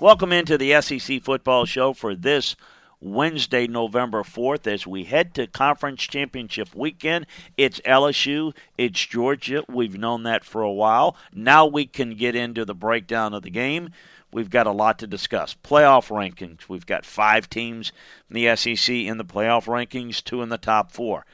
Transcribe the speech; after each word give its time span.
Welcome 0.00 0.30
into 0.30 0.56
the 0.56 0.80
SEC 0.80 1.24
Football 1.24 1.64
Show 1.64 1.92
for 1.92 2.14
this 2.14 2.54
Wednesday, 3.00 3.66
November 3.66 4.22
4th, 4.22 4.68
as 4.68 4.86
we 4.86 5.02
head 5.02 5.34
to 5.34 5.48
Conference 5.48 6.04
Championship 6.04 6.72
weekend. 6.72 7.26
It's 7.56 7.80
LSU, 7.80 8.54
it's 8.78 9.04
Georgia. 9.04 9.64
We've 9.68 9.98
known 9.98 10.22
that 10.22 10.44
for 10.44 10.62
a 10.62 10.70
while. 10.70 11.16
Now 11.34 11.66
we 11.66 11.84
can 11.84 12.14
get 12.14 12.36
into 12.36 12.64
the 12.64 12.76
breakdown 12.76 13.34
of 13.34 13.42
the 13.42 13.50
game. 13.50 13.90
We've 14.32 14.50
got 14.50 14.68
a 14.68 14.70
lot 14.70 15.00
to 15.00 15.08
discuss. 15.08 15.56
Playoff 15.64 16.10
rankings. 16.10 16.68
We've 16.68 16.86
got 16.86 17.04
five 17.04 17.50
teams 17.50 17.90
in 18.30 18.34
the 18.36 18.54
SEC 18.54 18.94
in 18.94 19.18
the 19.18 19.24
playoff 19.24 19.64
rankings, 19.64 20.22
two 20.22 20.42
in 20.42 20.48
the 20.48 20.58
top 20.58 20.92
four. 20.92 21.26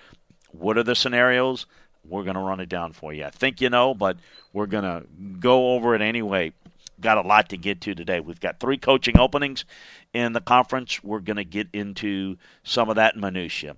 What 0.53 0.79
are 0.79 0.83
the 0.83 0.97
scenarios? 0.97 1.67
We're 2.03 2.25
going 2.25 2.37
to 2.37 2.41
run 2.41 2.61
it 2.61 2.71
down 2.71 2.95
for 2.95 3.13
you. 3.13 3.25
I 3.25 3.31
think 3.31 3.61
you 3.61 3.69
know, 3.69 3.93
but 3.93 4.17
we're 4.55 4.65
going 4.65 4.85
to 4.85 5.07
go 5.39 5.75
over 5.75 5.95
it 5.95 6.01
anyway 6.01 6.55
got 7.05 7.19
a 7.19 7.29
lot 7.29 7.51
to 7.51 7.57
get 7.59 7.83
to 7.83 7.95
today. 7.95 8.19
We've 8.19 8.41
got 8.41 8.59
three 8.59 8.79
coaching 8.79 9.19
openings 9.19 9.67
in 10.15 10.33
the 10.33 10.41
conference. 10.41 11.05
We're 11.05 11.21
going 11.21 11.37
to 11.37 11.45
get 11.45 11.69
into 11.73 12.39
some 12.65 12.89
of 12.89 12.97
that 12.97 13.15
minutia. 13.15 13.77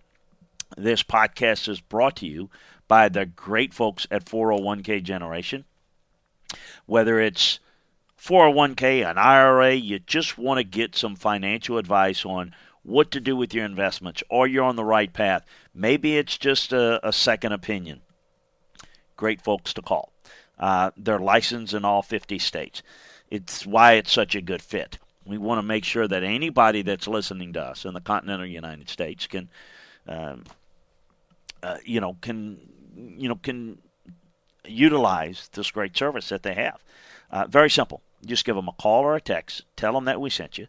This 0.78 1.02
podcast 1.02 1.68
is 1.68 1.80
brought 1.80 2.16
to 2.16 2.27
you 2.27 2.48
by 2.86 3.08
the 3.08 3.27
great 3.27 3.74
folks 3.74 4.06
at 4.12 4.24
401k 4.24 5.02
Generation. 5.02 5.64
Whether 6.86 7.18
it's 7.18 7.58
401k, 8.17 9.05
an 9.11 9.18
IRA, 9.18 9.74
you 9.74 9.98
just 9.98 10.39
want 10.39 10.58
to 10.58 10.64
get 10.64 10.95
some 10.95 11.17
financial 11.17 11.78
advice 11.78 12.24
on 12.24 12.55
what 12.84 13.11
to 13.11 13.20
do 13.20 13.34
with 13.34 13.52
your 13.52 13.64
investments, 13.64 14.22
or 14.30 14.46
you're 14.46 14.62
on 14.62 14.77
the 14.77 14.84
right 14.84 15.12
path. 15.12 15.45
Maybe 15.74 16.17
it's 16.17 16.39
just 16.39 16.72
a, 16.72 17.05
a 17.06 17.12
second 17.12 17.52
opinion. 17.52 18.02
Great 19.17 19.42
folks 19.42 19.74
to 19.74 19.83
call. 19.83 20.12
Uh, 20.58 20.92
they're 20.96 21.18
licensed 21.18 21.74
in 21.74 21.84
all 21.84 22.02
50 22.02 22.39
states. 22.39 22.83
It's 23.31 23.67
why 23.67 23.95
it's 23.95 24.13
such 24.13 24.35
a 24.35 24.41
good 24.41 24.63
fit. 24.63 24.98
We 25.25 25.39
want 25.39 25.59
to 25.59 25.63
make 25.63 25.85
sure 25.85 26.07
that 26.07 26.23
anybody 26.23 26.83
that's 26.83 27.09
listening 27.09 27.53
to 27.55 27.63
us 27.63 27.85
in 27.85 27.95
the 27.95 28.01
continental 28.01 28.47
United 28.47 28.89
States 28.89 29.27
can, 29.27 29.48
um, 30.07 30.45
uh, 31.63 31.79
you 31.85 32.01
know, 32.01 32.17
can, 32.20 32.59
you 33.17 33.29
know, 33.29 33.35
can 33.35 33.79
utilize 34.64 35.48
this 35.53 35.70
great 35.70 35.97
service 35.97 36.29
that 36.29 36.42
they 36.42 36.55
have. 36.55 36.83
Uh, 37.31 37.47
very 37.48 37.70
simple. 37.70 38.03
Just 38.25 38.45
give 38.45 38.57
them 38.57 38.69
a 38.69 38.73
call 38.73 39.03
or 39.03 39.17
a 39.17 39.20
text. 39.20 39.63
Tell 39.77 39.93
them 39.93 40.05
that 40.05 40.20
we 40.20 40.31
sent 40.31 40.58
you, 40.58 40.69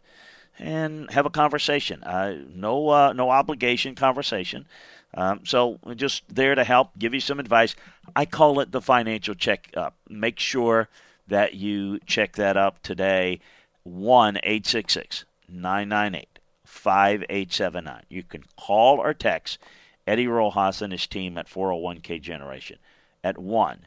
and 0.58 1.10
have 1.12 1.26
a 1.26 1.30
conversation. 1.30 2.02
Uh, 2.02 2.38
no, 2.52 2.88
uh, 2.88 3.12
no 3.12 3.30
obligation 3.30 3.94
conversation. 3.94 4.66
Um, 5.14 5.40
so 5.46 5.78
just 5.96 6.22
there 6.28 6.54
to 6.54 6.64
help, 6.64 6.90
give 6.98 7.14
you 7.14 7.20
some 7.20 7.40
advice. 7.40 7.74
I 8.14 8.26
call 8.26 8.60
it 8.60 8.72
the 8.72 8.82
financial 8.82 9.34
checkup. 9.34 9.94
Make 10.08 10.38
sure 10.38 10.88
that 11.28 11.54
you 11.54 12.00
check 12.00 12.36
that 12.36 12.56
up 12.56 12.82
today. 12.82 13.40
1 13.84 14.36
866 14.38 15.24
998 15.48 16.38
5879. 16.64 18.02
You 18.08 18.22
can 18.22 18.44
call 18.56 18.98
or 18.98 19.14
text 19.14 19.58
Eddie 20.06 20.28
Rojas 20.28 20.82
and 20.82 20.92
his 20.92 21.06
team 21.06 21.38
at 21.38 21.48
401k 21.48 22.20
Generation 22.20 22.78
at 23.24 23.38
1 23.38 23.86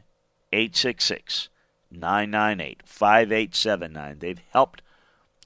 866 0.52 1.48
998 1.90 2.82
5879. 2.84 4.18
They've 4.18 4.40
helped 4.52 4.82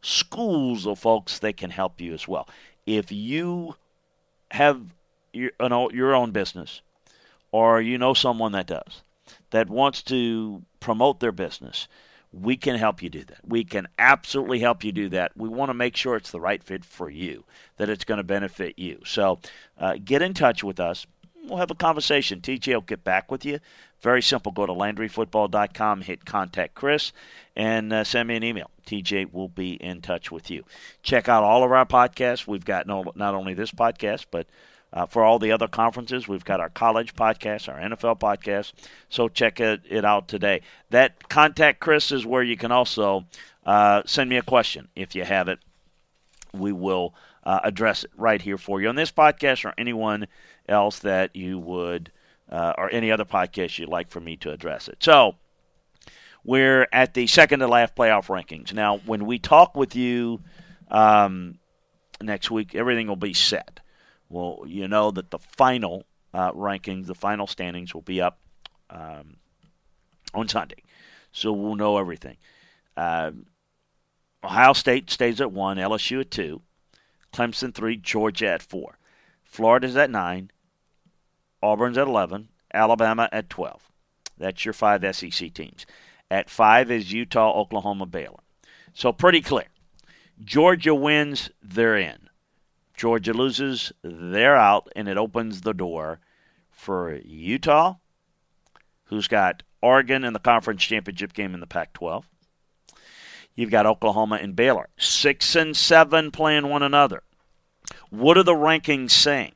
schools 0.03 0.87
of 0.87 0.99
folks 0.99 1.39
that 1.39 1.57
can 1.57 1.71
help 1.71 2.01
you 2.01 2.15
as 2.15 2.28
well. 2.28 2.49
If 2.87 3.11
you 3.11 3.77
have 4.53 4.83
your, 5.33 5.51
your 5.61 6.15
own 6.15 6.31
business 6.31 6.81
or 7.53 7.81
you 7.81 7.99
know 7.99 8.15
someone 8.15 8.53
that 8.53 8.67
does, 8.67 9.03
that 9.56 9.71
wants 9.71 10.03
to 10.03 10.62
promote 10.81 11.21
their 11.21 11.33
business, 11.33 11.89
we 12.31 12.59
can 12.59 12.77
help 12.77 13.03
you 13.03 13.09
do 13.09 13.25
that. 13.25 13.39
We 13.43 13.65
can 13.65 13.89
absolutely 13.99 14.59
help 14.61 14.84
you 14.84 14.93
do 14.93 15.09
that. 15.09 15.33
We 15.34 15.49
want 15.49 15.71
to 15.71 15.75
make 15.75 15.97
sure 15.97 16.15
it's 16.15 16.31
the 16.31 16.41
right 16.41 16.62
fit 16.62 16.84
for 16.84 17.09
you, 17.09 17.44
that 17.78 17.89
it's 17.89 18.05
going 18.05 18.19
to 18.19 18.25
benefit 18.25 18.78
you. 18.78 19.00
So 19.06 19.39
uh, 19.78 19.95
get 20.05 20.21
in 20.21 20.34
touch 20.34 20.62
with 20.62 20.78
us. 20.78 21.06
We'll 21.45 21.56
have 21.56 21.71
a 21.71 21.75
conversation. 21.75 22.43
TJ 22.43 22.75
will 22.75 22.81
get 22.83 23.03
back 23.03 23.31
with 23.31 23.47
you. 23.47 23.61
Very 24.03 24.21
simple. 24.21 24.53
Go 24.53 24.66
to 24.66 24.75
LandryFootball.com, 24.75 26.03
hit 26.03 26.27
contact 26.27 26.75
Chris, 26.75 27.12
and 27.55 27.91
uh, 27.95 28.05
send 28.05 28.28
me 28.28 28.37
an 28.37 28.45
email. 28.45 28.71
TJ 28.87 29.33
will 29.33 29.49
be 29.49 29.75
in 29.75 30.03
touch 30.03 30.31
with 30.31 30.50
you. 30.50 30.65
Check 31.03 31.31
out 31.31 31.45
all 31.45 31.65
of 31.65 31.72
our 31.72 31.87
podcasts. 31.87 32.47
We've 32.47 32.65
got 32.65 32.87
no, 32.87 33.11
not 33.15 33.34
only 33.34 33.55
this 33.55 33.71
podcast, 33.71 34.27
but 34.31 34.49
uh, 34.97 35.05
for 35.05 35.23
all 35.23 35.39
the 35.39 35.53
other 35.53 35.69
conferences, 35.69 36.27
we've 36.27 36.47
got 36.47 36.59
our 36.59 36.71
college 36.71 37.15
podcast, 37.15 37.69
our 37.69 37.79
NFL 37.79 38.19
podcast. 38.19 38.73
So 39.11 39.29
check 39.29 39.61
it, 39.61 39.83
it 39.87 40.07
out 40.07 40.27
today. 40.27 40.62
That 40.89 41.29
contact 41.29 41.81
Chris 41.81 42.11
is 42.11 42.25
where 42.25 42.43
you 42.43 42.57
can 42.57 42.73
also 42.73 43.27
uh, 43.67 44.01
send 44.07 44.31
me 44.31 44.39
a 44.39 44.43
question 44.43 44.89
if 44.97 45.15
you 45.15 45.25
have 45.25 45.49
it. 45.49 45.59
We 46.55 46.73
will 46.73 47.15
uh, 47.45 47.61
address 47.62 48.05
it 48.05 48.11
right 48.17 48.41
here 48.41 48.57
for 48.57 48.81
you 48.81 48.89
on 48.89 48.95
this 48.95 49.12
podcast 49.12 49.67
or 49.67 49.75
anyone 49.77 50.29
else 50.67 51.01
that 51.01 51.37
you 51.37 51.59
would, 51.59 52.11
uh, 52.51 52.73
or 52.78 52.91
any 52.91 53.13
other 53.13 53.27
podcast 53.27 53.78
you'd 53.78 53.91
like 53.91 54.09
for 54.09 54.21
me 54.21 54.39
to 54.39 54.51
address 54.51 54.89
it. 54.89 54.97
So 55.01 55.34
we're 56.43 56.89
at 56.91 57.13
the 57.13 57.27
second 57.27 57.61
to 57.61 57.69
last 57.69 57.95
playoff 57.95 58.28
rankings. 58.28 58.73
Now, 58.73 58.97
when 59.05 59.27
we 59.27 59.39
talk 59.39 59.77
with 59.77 59.95
you 59.95 60.41
um, 60.91 61.59
next 62.23 62.51
week, 62.51 62.75
everything 62.75 63.09
will 63.09 63.17
be 63.17 63.34
set. 63.34 63.81
Well, 64.29 64.65
you 64.67 64.89
know 64.89 65.11
that 65.13 65.31
the 65.31 65.39
final 65.39 66.05
uh, 66.34 66.53
rankings, 66.53 67.07
the 67.07 67.15
final 67.15 67.47
standings 67.47 67.95
will 67.95 68.03
be 68.03 68.21
up 68.21 68.39
um, 68.91 69.37
on 70.34 70.49
Sunday. 70.49 70.83
So 71.33 71.53
we'll 71.53 71.77
know 71.77 71.99
everything. 71.99 72.37
Uh, 72.97 73.33
Ohio 74.43 74.73
State 74.73 75.11
stays 75.11 75.41
at 75.41 75.53
1, 75.53 75.77
LSU 75.77 76.21
at 76.21 76.31
2, 76.31 76.63
Clemson 77.33 77.75
3, 77.75 77.97
Georgia 77.97 78.49
at 78.49 78.63
4. 78.63 78.99
Florida's 79.45 79.97
at 79.97 80.11
9, 80.11 80.51
Auburn's 81.63 81.99
at 81.99 82.07
11, 82.07 82.49
Alabama 82.72 83.29
at 83.33 83.51
12. 83.51 83.91
That's 84.39 84.65
your 84.65 84.75
five 84.75 85.05
SEC 85.15 85.53
teams. 85.53 85.87
At 86.31 86.51
5 86.51 86.91
is 86.91 87.13
Utah, 87.13 87.59
Oklahoma, 87.59 88.07
Baylor. 88.07 88.41
So 88.93 89.13
pretty 89.13 89.41
clear. 89.41 89.67
Georgia 90.45 90.95
wins, 90.95 91.51
they're 91.63 91.97
in. 91.97 92.26
Georgia 92.97 93.34
loses, 93.34 93.93
they're 94.03 94.57
out, 94.57 94.89
and 94.97 95.09
it 95.09 95.19
opens 95.19 95.60
the 95.60 95.75
door 95.75 96.19
for 96.71 97.16
Utah, 97.25 97.97
who's 99.04 99.28
got 99.28 99.63
Oregon 99.83 100.25
in 100.25 100.33
the 100.33 100.39
conference 100.39 100.83
championship 100.83 101.34
game 101.34 101.53
in 101.54 101.60
the 101.60 101.66
Pac 101.66 101.93
12. 101.93 102.27
You've 103.54 103.71
got 103.71 103.87
Oklahoma 103.87 104.39
and 104.41 104.57
Baylor, 104.57 104.89
six 104.98 105.54
and 105.54 105.77
seven 105.77 106.31
playing 106.31 106.69
one 106.69 106.83
another. 106.83 107.22
What 108.10 108.39
are 108.39 108.43
the 108.43 108.53
rankings 108.53 109.10
saying? 109.10 109.53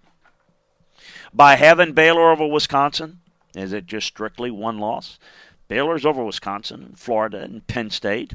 By 1.32 1.56
having 1.56 1.92
Baylor 1.92 2.30
over 2.30 2.46
Wisconsin, 2.46 3.20
is 3.54 3.72
it 3.72 3.86
just 3.86 4.06
strictly 4.06 4.50
one 4.50 4.78
loss? 4.78 5.18
Baylor's 5.68 6.04
over 6.04 6.24
Wisconsin, 6.24 6.94
Florida, 6.96 7.38
and 7.38 7.66
Penn 7.66 7.90
State. 7.90 8.34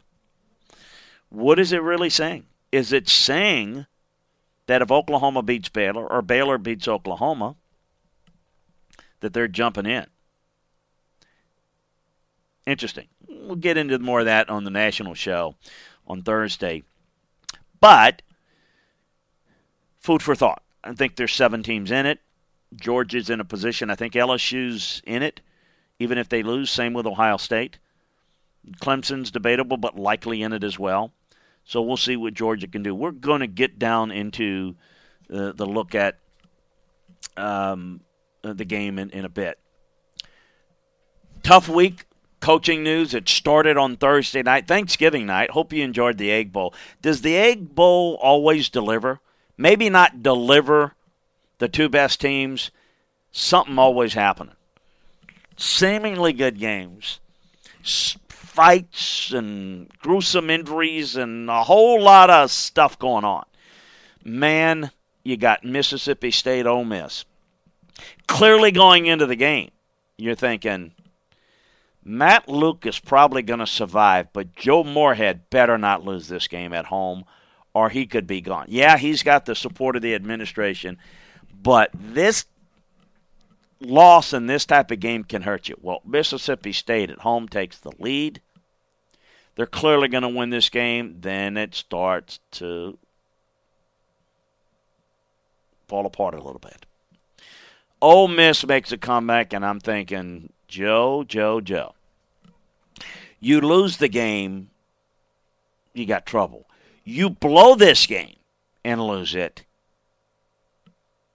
What 1.29 1.59
is 1.59 1.71
it 1.73 1.81
really 1.81 2.09
saying? 2.09 2.45
Is 2.71 2.93
it 2.93 3.09
saying 3.09 3.85
that 4.67 4.81
if 4.81 4.91
Oklahoma 4.91 5.41
beats 5.41 5.69
Baylor 5.69 6.07
or 6.07 6.21
Baylor 6.21 6.57
beats 6.57 6.87
Oklahoma, 6.87 7.55
that 9.19 9.33
they're 9.33 9.47
jumping 9.47 9.85
in? 9.85 10.05
Interesting. 12.65 13.07
We'll 13.27 13.55
get 13.55 13.77
into 13.77 13.97
more 13.99 14.19
of 14.19 14.25
that 14.25 14.49
on 14.49 14.63
the 14.63 14.71
national 14.71 15.13
show 15.13 15.55
on 16.07 16.23
Thursday. 16.23 16.83
But 17.79 18.21
food 19.99 20.23
for 20.23 20.35
thought. 20.35 20.63
I 20.83 20.93
think 20.93 21.15
there's 21.15 21.33
seven 21.33 21.63
teams 21.63 21.91
in 21.91 22.05
it. 22.05 22.19
Georgia's 22.75 23.29
in 23.29 23.39
a 23.39 23.45
position. 23.45 23.89
I 23.89 23.95
think 23.95 24.13
LSU's 24.13 25.01
in 25.05 25.21
it, 25.21 25.41
even 25.99 26.17
if 26.17 26.29
they 26.29 26.43
lose. 26.43 26.69
Same 26.69 26.93
with 26.93 27.05
Ohio 27.05 27.37
State. 27.37 27.77
Clemson's 28.79 29.31
debatable, 29.31 29.77
but 29.77 29.97
likely 29.97 30.41
in 30.41 30.53
it 30.53 30.63
as 30.63 30.79
well. 30.79 31.11
So 31.65 31.81
we'll 31.81 31.97
see 31.97 32.15
what 32.15 32.35
Georgia 32.35 32.67
can 32.67 32.83
do. 32.83 32.93
We're 32.93 33.11
going 33.11 33.41
to 33.41 33.47
get 33.47 33.79
down 33.79 34.11
into 34.11 34.75
the, 35.27 35.51
the 35.51 35.65
look 35.65 35.95
at 35.95 36.19
um, 37.35 38.01
the 38.43 38.65
game 38.65 38.99
in, 38.99 39.09
in 39.09 39.25
a 39.25 39.29
bit. 39.29 39.57
Tough 41.43 41.67
week. 41.67 42.05
Coaching 42.39 42.83
news. 42.83 43.15
It 43.15 43.27
started 43.27 43.75
on 43.75 43.97
Thursday 43.97 44.43
night, 44.43 44.67
Thanksgiving 44.67 45.25
night. 45.25 45.49
Hope 45.51 45.73
you 45.73 45.83
enjoyed 45.83 46.19
the 46.19 46.31
Egg 46.31 46.51
Bowl. 46.53 46.75
Does 47.01 47.21
the 47.21 47.35
Egg 47.35 47.73
Bowl 47.73 48.19
always 48.21 48.69
deliver? 48.69 49.19
Maybe 49.57 49.89
not 49.89 50.21
deliver 50.21 50.93
the 51.57 51.67
two 51.67 51.89
best 51.89 52.21
teams. 52.21 52.69
Something 53.31 53.79
always 53.79 54.13
happening. 54.13 54.53
Seemingly 55.57 56.33
good 56.33 56.59
games 56.59 57.19
fights 58.55 59.33
and 59.33 59.89
gruesome 59.99 60.49
injuries 60.49 61.17
and 61.17 61.49
a 61.49 61.63
whole 61.63 62.01
lot 62.01 62.29
of 62.29 62.49
stuff 62.49 62.97
going 62.97 63.25
on. 63.25 63.43
Man, 64.23 64.91
you 65.23 65.35
got 65.35 65.65
Mississippi 65.65 66.31
State 66.31 66.65
Ole 66.65 66.85
Miss. 66.85 67.25
Clearly 68.27 68.71
going 68.71 69.07
into 69.07 69.25
the 69.25 69.35
game, 69.35 69.71
you're 70.17 70.35
thinking, 70.35 70.93
Matt 72.01 72.47
Luke 72.47 72.85
is 72.85 72.97
probably 72.97 73.41
going 73.41 73.59
to 73.59 73.67
survive, 73.67 74.27
but 74.31 74.55
Joe 74.55 74.85
Moorhead 74.85 75.49
better 75.49 75.77
not 75.77 76.05
lose 76.05 76.29
this 76.29 76.47
game 76.47 76.71
at 76.71 76.85
home 76.85 77.25
or 77.73 77.89
he 77.89 78.05
could 78.05 78.25
be 78.25 78.39
gone. 78.39 78.67
Yeah, 78.69 78.97
he's 78.97 79.21
got 79.21 79.45
the 79.45 79.53
support 79.53 79.97
of 79.97 80.01
the 80.01 80.15
administration, 80.15 80.97
but 81.61 81.89
this 81.93 82.45
loss 83.81 84.31
in 84.31 84.47
this 84.47 84.65
type 84.65 84.91
of 84.91 85.01
game 85.01 85.25
can 85.25 85.41
hurt 85.41 85.67
you. 85.67 85.75
Well, 85.81 86.01
Mississippi 86.05 86.71
State 86.71 87.09
at 87.09 87.19
home 87.19 87.49
takes 87.49 87.77
the 87.77 87.91
lead. 87.99 88.39
They're 89.55 89.65
clearly 89.65 90.07
going 90.07 90.23
to 90.23 90.29
win 90.29 90.49
this 90.49 90.69
game. 90.69 91.17
Then 91.21 91.57
it 91.57 91.75
starts 91.75 92.39
to 92.51 92.97
fall 95.87 96.05
apart 96.05 96.33
a 96.33 96.41
little 96.41 96.59
bit. 96.59 96.85
Ole 98.01 98.27
Miss 98.27 98.65
makes 98.65 98.91
a 98.91 98.97
comeback, 98.97 99.53
and 99.53 99.65
I'm 99.65 99.79
thinking, 99.79 100.51
Joe, 100.67 101.23
Joe, 101.23 101.61
Joe. 101.61 101.95
You 103.39 103.61
lose 103.61 103.97
the 103.97 104.07
game, 104.07 104.69
you 105.93 106.05
got 106.05 106.25
trouble. 106.25 106.65
You 107.03 107.29
blow 107.29 107.75
this 107.75 108.05
game 108.05 108.35
and 108.83 109.05
lose 109.05 109.35
it, 109.35 109.63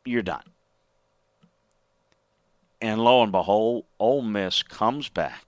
you're 0.04 0.22
done. 0.22 0.42
And 2.80 3.02
lo 3.02 3.22
and 3.22 3.32
behold, 3.32 3.84
Ole 3.98 4.22
Miss 4.22 4.62
comes 4.62 5.08
back, 5.08 5.44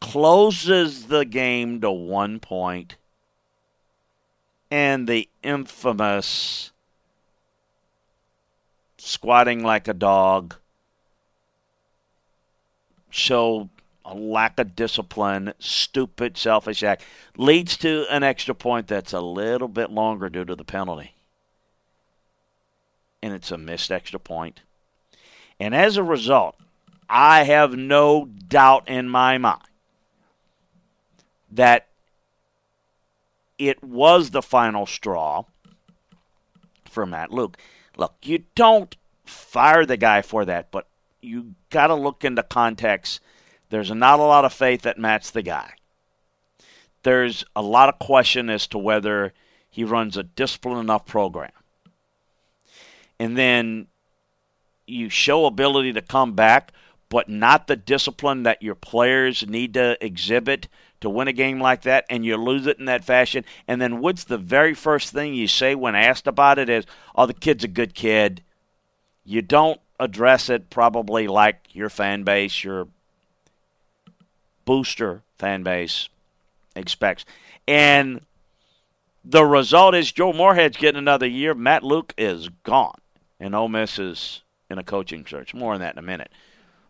closes 0.00 1.06
the 1.06 1.24
game 1.24 1.80
to 1.80 1.90
one 1.90 2.40
point, 2.40 2.96
and 4.70 5.08
the 5.08 5.28
infamous 5.42 6.72
squatting 8.96 9.62
like 9.62 9.88
a 9.88 9.94
dog 9.94 10.56
show 13.10 13.68
a 14.08 14.14
lack 14.14 14.58
of 14.58 14.74
discipline, 14.74 15.52
stupid, 15.58 16.38
selfish 16.38 16.82
act 16.82 17.04
leads 17.36 17.76
to 17.76 18.06
an 18.10 18.22
extra 18.22 18.54
point 18.54 18.88
that's 18.88 19.12
a 19.12 19.20
little 19.20 19.68
bit 19.68 19.90
longer 19.90 20.30
due 20.30 20.46
to 20.46 20.54
the 20.54 20.64
penalty. 20.64 21.12
And 23.22 23.34
it's 23.34 23.50
a 23.50 23.58
missed 23.58 23.90
extra 23.90 24.18
point. 24.18 24.60
And 25.60 25.74
as 25.74 25.98
a 25.98 26.02
result, 26.02 26.56
I 27.10 27.44
have 27.44 27.76
no 27.76 28.26
doubt 28.26 28.88
in 28.88 29.10
my 29.10 29.36
mind 29.36 29.67
that 31.50 31.86
it 33.58 33.82
was 33.82 34.30
the 34.30 34.42
final 34.42 34.86
straw 34.86 35.44
for 36.84 37.06
Matt 37.06 37.32
Luke. 37.32 37.58
Look, 37.96 38.14
you 38.22 38.44
don't 38.54 38.96
fire 39.24 39.84
the 39.84 39.96
guy 39.96 40.22
for 40.22 40.44
that, 40.44 40.70
but 40.70 40.86
you 41.20 41.54
got 41.70 41.88
to 41.88 41.94
look 41.94 42.24
into 42.24 42.42
context. 42.42 43.20
There's 43.70 43.90
not 43.90 44.20
a 44.20 44.22
lot 44.22 44.44
of 44.44 44.52
faith 44.52 44.82
that 44.82 44.98
Matt's 44.98 45.30
the 45.30 45.42
guy. 45.42 45.72
There's 47.02 47.44
a 47.54 47.62
lot 47.62 47.88
of 47.88 47.98
question 47.98 48.48
as 48.50 48.66
to 48.68 48.78
whether 48.78 49.32
he 49.70 49.84
runs 49.84 50.16
a 50.16 50.22
disciplined 50.22 50.80
enough 50.80 51.06
program. 51.06 51.50
And 53.18 53.36
then 53.36 53.88
you 54.86 55.08
show 55.08 55.46
ability 55.46 55.92
to 55.92 56.02
come 56.02 56.32
back, 56.32 56.72
but 57.08 57.28
not 57.28 57.66
the 57.66 57.76
discipline 57.76 58.44
that 58.44 58.62
your 58.62 58.74
players 58.74 59.46
need 59.46 59.74
to 59.74 59.96
exhibit 60.04 60.68
to 61.00 61.10
win 61.10 61.28
a 61.28 61.32
game 61.32 61.60
like 61.60 61.82
that, 61.82 62.04
and 62.10 62.24
you 62.24 62.36
lose 62.36 62.66
it 62.66 62.78
in 62.78 62.86
that 62.86 63.04
fashion. 63.04 63.44
And 63.66 63.80
then 63.80 64.00
what's 64.00 64.24
the 64.24 64.38
very 64.38 64.74
first 64.74 65.12
thing 65.12 65.34
you 65.34 65.48
say 65.48 65.74
when 65.74 65.94
asked 65.94 66.26
about 66.26 66.58
it 66.58 66.68
is, 66.68 66.84
oh, 67.14 67.26
the 67.26 67.34
kid's 67.34 67.64
a 67.64 67.68
good 67.68 67.94
kid. 67.94 68.42
You 69.24 69.42
don't 69.42 69.80
address 70.00 70.48
it 70.48 70.70
probably 70.70 71.28
like 71.28 71.66
your 71.72 71.90
fan 71.90 72.22
base, 72.24 72.64
your 72.64 72.88
booster 74.64 75.22
fan 75.38 75.62
base 75.62 76.08
expects. 76.74 77.24
And 77.66 78.22
the 79.24 79.44
result 79.44 79.94
is 79.94 80.10
Joe 80.10 80.32
Moorhead's 80.32 80.76
getting 80.76 80.98
another 80.98 81.26
year. 81.26 81.54
Matt 81.54 81.82
Luke 81.82 82.14
is 82.16 82.48
gone. 82.64 82.98
And 83.38 83.54
Ole 83.54 83.68
Miss 83.68 83.98
is 83.98 84.42
in 84.70 84.78
a 84.78 84.82
coaching 84.84 85.24
search. 85.26 85.54
More 85.54 85.74
on 85.74 85.80
that 85.80 85.94
in 85.94 85.98
a 85.98 86.02
minute. 86.02 86.32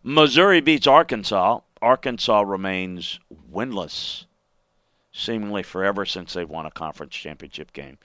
Missouri 0.03 0.61
beats 0.61 0.87
Arkansas. 0.87 1.59
Arkansas 1.81 2.41
remains 2.41 3.19
winless, 3.51 4.25
seemingly 5.11 5.63
forever 5.63 6.05
since 6.05 6.33
they've 6.33 6.49
won 6.49 6.65
a 6.65 6.71
conference 6.71 7.15
championship 7.15 7.73
game. 7.73 7.97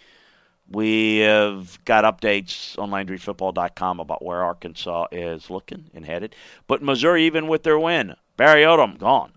We 0.71 1.19
have 1.19 1.85
got 1.85 2.05
updates 2.05 2.79
on 2.79 2.91
LandryFootball.com 2.91 4.01
about 4.01 4.25
where 4.25 4.43
Arkansas 4.43 5.09
is 5.13 5.51
looking 5.51 5.91
and 5.93 6.07
headed. 6.07 6.35
But 6.67 6.83
Missouri, 6.83 7.25
even 7.25 7.49
with 7.49 7.65
their 7.65 7.79
win, 7.79 8.15
Barry 8.37 8.63
Odom 8.63 8.99
gone. 8.99 9.33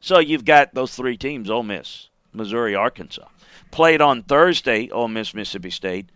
So 0.00 0.20
you've 0.20 0.44
got 0.44 0.74
those 0.74 0.94
three 0.94 1.16
teams: 1.16 1.50
Ole 1.50 1.64
Miss, 1.64 2.08
Missouri, 2.32 2.74
Arkansas. 2.74 3.26
Played 3.72 4.00
on 4.00 4.22
Thursday, 4.22 4.88
Ole 4.90 5.08
Miss, 5.08 5.34
Mississippi 5.34 5.70
State. 5.70 6.06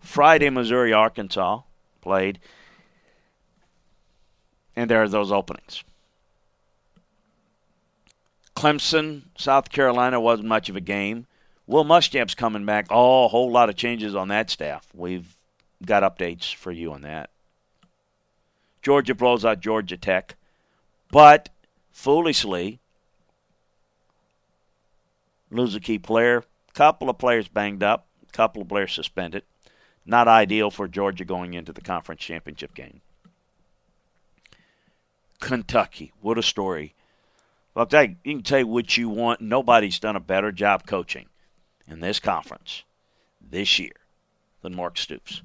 Friday, 0.00 0.50
Missouri, 0.50 0.92
Arkansas 0.92 1.60
played. 2.00 2.40
And 4.74 4.90
there 4.90 5.02
are 5.02 5.08
those 5.08 5.30
openings. 5.30 5.84
Clemson, 8.56 9.22
South 9.36 9.70
Carolina 9.70 10.20
wasn't 10.20 10.48
much 10.48 10.68
of 10.68 10.76
a 10.76 10.80
game. 10.80 11.26
Will 11.66 11.84
Muschamp's 11.84 12.34
coming 12.34 12.66
back. 12.66 12.86
Oh, 12.90 13.24
a 13.24 13.28
whole 13.28 13.50
lot 13.50 13.68
of 13.68 13.76
changes 13.76 14.14
on 14.14 14.28
that 14.28 14.50
staff. 14.50 14.86
We've 14.94 15.36
got 15.84 16.02
updates 16.02 16.54
for 16.54 16.70
you 16.70 16.92
on 16.92 17.02
that. 17.02 17.30
Georgia 18.82 19.14
blows 19.14 19.44
out 19.44 19.60
Georgia 19.60 19.96
Tech. 19.96 20.36
But 21.10 21.50
foolishly, 21.92 22.80
lose 25.50 25.74
a 25.74 25.80
key 25.80 25.98
player. 25.98 26.44
Couple 26.74 27.10
of 27.10 27.18
players 27.18 27.48
banged 27.48 27.82
up. 27.82 28.06
Couple 28.32 28.62
of 28.62 28.68
players 28.68 28.92
suspended. 28.92 29.44
Not 30.04 30.26
ideal 30.26 30.70
for 30.70 30.88
Georgia 30.88 31.24
going 31.24 31.54
into 31.54 31.72
the 31.72 31.80
conference 31.82 32.22
championship 32.22 32.74
game. 32.74 33.02
Kentucky, 35.42 36.12
what 36.20 36.38
a 36.38 36.42
story. 36.42 36.94
Well, 37.74 37.88
you 37.92 38.16
can 38.24 38.44
say 38.44 38.62
what 38.62 38.96
you 38.96 39.08
want. 39.08 39.40
Nobody's 39.40 39.98
done 39.98 40.14
a 40.14 40.20
better 40.20 40.52
job 40.52 40.86
coaching 40.86 41.26
in 41.88 41.98
this 41.98 42.20
conference 42.20 42.84
this 43.40 43.78
year 43.78 43.96
than 44.62 44.76
Mark 44.76 44.96
Stoops. 44.96 45.42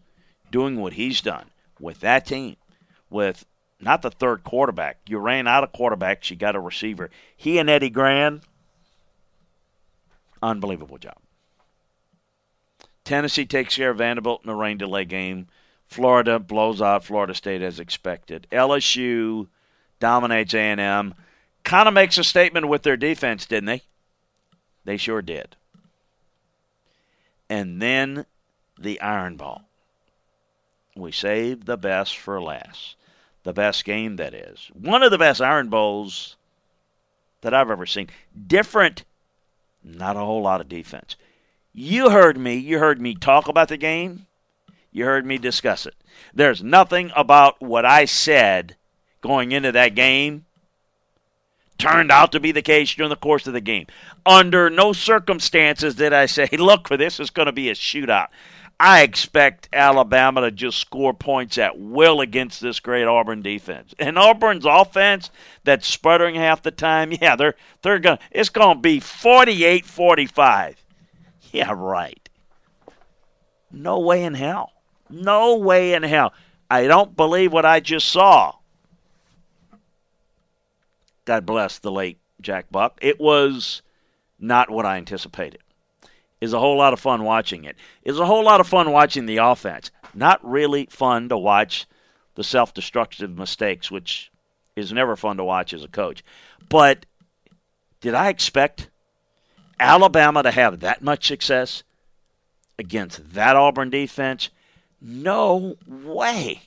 Doing 0.51 0.79
what 0.79 0.93
he's 0.93 1.19
done 1.19 1.49
with 1.79 1.99
that 2.01 2.27
team, 2.27 2.57
with 3.09 3.45
not 3.81 4.03
the 4.03 4.11
third 4.11 4.43
quarterback. 4.43 4.99
You 5.07 5.17
ran 5.17 5.47
out 5.47 5.63
of 5.63 5.73
quarterbacks, 5.73 6.29
you 6.29 6.35
got 6.35 6.55
a 6.55 6.59
receiver. 6.59 7.09
He 7.35 7.57
and 7.57 7.67
Eddie 7.67 7.89
Gran, 7.89 8.41
unbelievable 10.43 10.99
job. 10.99 11.17
Tennessee 13.03 13.45
takes 13.47 13.75
care 13.75 13.89
of 13.89 13.97
Vanderbilt 13.97 14.43
in 14.43 14.49
a 14.51 14.55
rain 14.55 14.77
delay 14.77 15.05
game. 15.05 15.47
Florida 15.87 16.37
blows 16.37 16.83
out 16.83 17.03
Florida 17.03 17.33
State 17.33 17.63
as 17.63 17.79
expected. 17.79 18.45
LSU 18.51 19.47
dominates 19.99 20.53
A&M. 20.53 21.13
Kind 21.63 21.87
of 21.87 21.93
makes 21.93 22.17
a 22.17 22.23
statement 22.23 22.67
with 22.67 22.83
their 22.83 22.97
defense, 22.97 23.45
didn't 23.45 23.65
they? 23.65 23.81
They 24.85 24.97
sure 24.97 25.21
did. 25.21 25.55
And 27.49 27.81
then 27.81 28.25
the 28.79 28.99
Iron 29.01 29.35
Bowl. 29.35 29.61
We 30.95 31.11
saved 31.11 31.65
the 31.65 31.77
best 31.77 32.17
for 32.17 32.41
last. 32.41 32.95
The 33.43 33.53
best 33.53 33.85
game, 33.85 34.15
that 34.17 34.33
is. 34.33 34.69
One 34.73 35.03
of 35.03 35.11
the 35.11 35.17
best 35.17 35.41
Iron 35.41 35.69
Bowls 35.69 36.35
that 37.41 37.53
I've 37.53 37.69
ever 37.69 37.85
seen. 37.85 38.07
Different, 38.47 39.03
not 39.83 40.15
a 40.15 40.19
whole 40.21 40.41
lot 40.41 40.61
of 40.61 40.69
defense. 40.69 41.15
You 41.73 42.09
heard 42.09 42.37
me. 42.37 42.55
You 42.55 42.79
heard 42.79 42.99
me 42.99 43.13
talk 43.13 43.47
about 43.47 43.67
the 43.67 43.77
game. 43.77 44.25
You 44.91 45.05
heard 45.05 45.25
me 45.25 45.37
discuss 45.37 45.85
it. 45.85 45.95
There's 46.33 46.63
nothing 46.63 47.11
about 47.15 47.61
what 47.61 47.85
I 47.85 48.05
said 48.05 48.75
going 49.27 49.51
into 49.51 49.73
that 49.73 49.93
game 49.93 50.45
turned 51.77 52.09
out 52.11 52.31
to 52.31 52.39
be 52.39 52.53
the 52.53 52.61
case 52.61 52.95
during 52.95 53.09
the 53.09 53.15
course 53.15 53.45
of 53.45 53.53
the 53.53 53.61
game. 53.61 53.85
Under 54.25 54.69
no 54.69 54.93
circumstances 54.93 55.95
did 55.95 56.13
I 56.13 56.25
say, 56.27 56.47
look, 56.53 56.87
for 56.87 56.95
this 56.95 57.19
is 57.19 57.29
going 57.29 57.45
to 57.47 57.51
be 57.51 57.69
a 57.69 57.73
shootout. 57.73 58.27
I 58.79 59.01
expect 59.01 59.67
Alabama 59.73 60.41
to 60.41 60.51
just 60.51 60.77
score 60.77 61.13
points 61.13 61.57
at 61.57 61.77
will 61.77 62.21
against 62.21 62.61
this 62.61 62.79
great 62.79 63.05
Auburn 63.05 63.41
defense. 63.41 63.93
And 63.99 64.17
Auburn's 64.17 64.65
offense 64.65 65.29
that's 65.65 65.87
sputtering 65.87 66.35
half 66.35 66.61
the 66.61 66.71
time, 66.71 67.11
yeah, 67.21 67.35
they're 67.35 67.55
they're 67.81 67.99
going 67.99 68.19
it's 68.31 68.49
going 68.49 68.77
to 68.77 68.81
be 68.81 69.01
48-45. 69.01 70.75
Yeah, 71.51 71.73
right. 71.75 72.29
No 73.71 73.99
way 73.99 74.23
in 74.23 74.35
hell. 74.35 74.71
No 75.09 75.57
way 75.57 75.93
in 75.93 76.03
hell. 76.03 76.33
I 76.69 76.87
don't 76.87 77.17
believe 77.17 77.51
what 77.51 77.65
I 77.65 77.81
just 77.81 78.07
saw. 78.07 78.53
God 81.27 81.45
bless 81.45 81.77
the 81.77 81.91
late 81.91 82.19
Jack 82.39 82.71
Buck. 82.71 82.99
It 83.01 83.19
was 83.19 83.81
not 84.39 84.69
what 84.69 84.85
I 84.85 84.95
anticipated. 84.95 85.59
Is 86.39 86.53
a 86.53 86.59
whole 86.59 86.77
lot 86.77 86.93
of 86.93 87.01
fun 87.01 87.25
watching 87.25 87.65
it. 87.65 87.75
Is 88.01 88.17
a 88.17 88.25
whole 88.25 88.45
lot 88.45 88.61
of 88.61 88.67
fun 88.67 88.91
watching 88.91 89.25
the 89.25 89.37
offense. 89.37 89.91
Not 90.13 90.39
really 90.41 90.87
fun 90.89 91.27
to 91.27 91.37
watch 91.37 91.85
the 92.35 92.45
self-destructive 92.45 93.37
mistakes, 93.37 93.91
which 93.91 94.31
is 94.77 94.93
never 94.93 95.17
fun 95.17 95.35
to 95.35 95.43
watch 95.43 95.73
as 95.73 95.83
a 95.83 95.89
coach. 95.89 96.23
But 96.69 97.05
did 97.99 98.13
I 98.13 98.29
expect 98.29 98.89
Alabama 99.81 100.43
to 100.43 100.51
have 100.51 100.79
that 100.79 101.01
much 101.01 101.27
success 101.27 101.83
against 102.79 103.33
that 103.33 103.57
Auburn 103.57 103.89
defense? 103.89 104.49
No 105.01 105.75
way. 105.85 106.61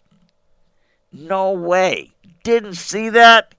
No 1.11 1.52
way. 1.52 2.12
Didn't 2.45 2.75
see 2.75 3.09
that. 3.09 3.55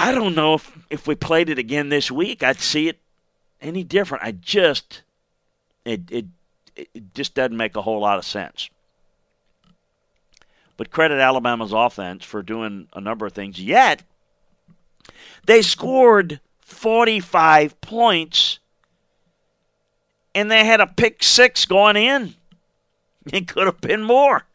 I 0.00 0.12
don't 0.12 0.34
know 0.34 0.54
if, 0.54 0.78
if 0.88 1.06
we 1.06 1.14
played 1.14 1.50
it 1.50 1.58
again 1.58 1.90
this 1.90 2.10
week, 2.10 2.42
I'd 2.42 2.58
see 2.58 2.88
it 2.88 2.98
any 3.60 3.84
different. 3.84 4.24
I 4.24 4.32
just 4.32 5.02
it 5.84 6.10
it 6.10 6.24
it 6.74 7.14
just 7.14 7.34
doesn't 7.34 7.56
make 7.56 7.76
a 7.76 7.82
whole 7.82 8.00
lot 8.00 8.16
of 8.16 8.24
sense. 8.24 8.70
But 10.78 10.90
credit 10.90 11.20
Alabama's 11.20 11.74
offense 11.74 12.24
for 12.24 12.42
doing 12.42 12.88
a 12.94 13.00
number 13.02 13.26
of 13.26 13.34
things. 13.34 13.60
Yet 13.60 14.02
they 15.44 15.60
scored 15.60 16.40
45 16.60 17.78
points 17.82 18.58
and 20.34 20.50
they 20.50 20.64
had 20.64 20.80
a 20.80 20.86
pick 20.86 21.22
six 21.22 21.66
going 21.66 21.96
in. 21.96 22.34
It 23.30 23.48
could 23.48 23.66
have 23.66 23.82
been 23.82 24.02
more. 24.02 24.46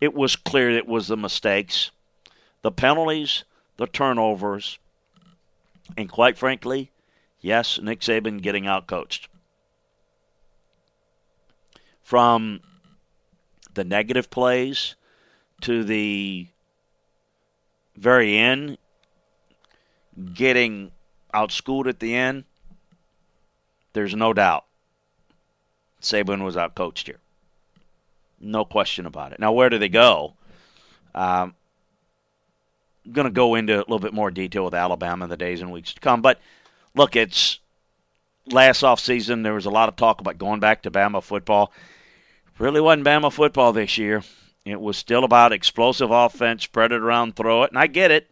It 0.00 0.12
was 0.12 0.34
clear 0.34 0.70
it 0.70 0.88
was 0.88 1.06
the 1.06 1.16
mistakes, 1.16 1.92
the 2.62 2.72
penalties, 2.72 3.44
the 3.76 3.86
turnovers, 3.86 4.78
and 5.96 6.10
quite 6.10 6.38
frankly, 6.38 6.90
yes, 7.40 7.78
Nick 7.80 8.00
Saban 8.00 8.42
getting 8.42 8.66
out 8.66 8.86
coached. 8.86 9.28
From 12.02 12.60
the 13.74 13.84
negative 13.84 14.30
plays 14.30 14.94
to 15.62 15.84
the 15.84 16.46
very 17.96 18.36
end, 18.36 18.78
getting 20.34 20.92
outschooled 21.34 21.88
at 21.88 22.00
the 22.00 22.14
end, 22.14 22.44
there's 23.92 24.14
no 24.14 24.32
doubt 24.32 24.64
Saban 26.00 26.44
was 26.44 26.56
outcoached 26.56 27.06
here. 27.06 27.18
No 28.38 28.64
question 28.64 29.06
about 29.06 29.32
it. 29.32 29.40
Now, 29.40 29.52
where 29.52 29.70
do 29.70 29.78
they 29.78 29.88
go? 29.88 30.34
Um, 31.14 31.54
going 33.12 33.26
to 33.26 33.30
go 33.30 33.54
into 33.54 33.76
a 33.76 33.78
little 33.78 33.98
bit 33.98 34.12
more 34.12 34.30
detail 34.30 34.64
with 34.64 34.74
Alabama 34.74 35.24
in 35.24 35.30
the 35.30 35.36
days 35.36 35.60
and 35.60 35.72
weeks 35.72 35.94
to 35.94 36.00
come. 36.00 36.22
But 36.22 36.40
look, 36.94 37.16
it's 37.16 37.58
last 38.46 38.82
off 38.82 39.00
season. 39.00 39.42
There 39.42 39.54
was 39.54 39.66
a 39.66 39.70
lot 39.70 39.88
of 39.88 39.96
talk 39.96 40.20
about 40.20 40.38
going 40.38 40.60
back 40.60 40.82
to 40.82 40.90
Bama 40.90 41.22
football. 41.22 41.72
Really 42.58 42.80
wasn't 42.80 43.06
Bama 43.06 43.32
football 43.32 43.72
this 43.72 43.98
year. 43.98 44.22
It 44.64 44.80
was 44.80 44.96
still 44.96 45.22
about 45.22 45.52
explosive 45.52 46.10
offense, 46.10 46.64
spread 46.64 46.90
it 46.90 47.00
around, 47.00 47.36
throw 47.36 47.62
it, 47.62 47.70
and 47.70 47.78
I 47.78 47.86
get 47.86 48.10
it. 48.10 48.28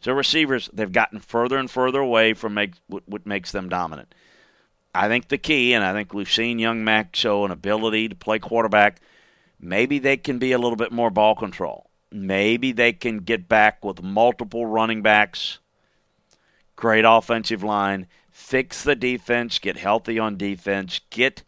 So 0.00 0.12
receivers, 0.12 0.70
they've 0.72 0.90
gotten 0.90 1.18
further 1.18 1.58
and 1.58 1.70
further 1.70 2.00
away 2.00 2.32
from 2.32 2.54
make, 2.54 2.72
what 2.86 3.26
makes 3.26 3.52
them 3.52 3.68
dominant. 3.68 4.14
I 4.94 5.08
think 5.08 5.28
the 5.28 5.36
key, 5.36 5.74
and 5.74 5.84
I 5.84 5.92
think 5.92 6.14
we've 6.14 6.30
seen 6.30 6.58
young 6.58 6.82
Mac 6.82 7.14
show 7.14 7.44
an 7.44 7.50
ability 7.50 8.08
to 8.08 8.14
play 8.14 8.38
quarterback. 8.38 9.00
Maybe 9.60 9.98
they 9.98 10.16
can 10.16 10.38
be 10.38 10.52
a 10.52 10.58
little 10.58 10.76
bit 10.76 10.90
more 10.90 11.10
ball 11.10 11.34
control. 11.34 11.89
Maybe 12.12 12.72
they 12.72 12.92
can 12.92 13.18
get 13.18 13.48
back 13.48 13.84
with 13.84 14.02
multiple 14.02 14.66
running 14.66 15.02
backs. 15.02 15.58
Great 16.76 17.04
offensive 17.06 17.62
line. 17.62 18.06
Fix 18.30 18.82
the 18.82 18.96
defense. 18.96 19.58
Get 19.58 19.76
healthy 19.76 20.18
on 20.18 20.36
defense. 20.36 21.00
Get 21.10 21.42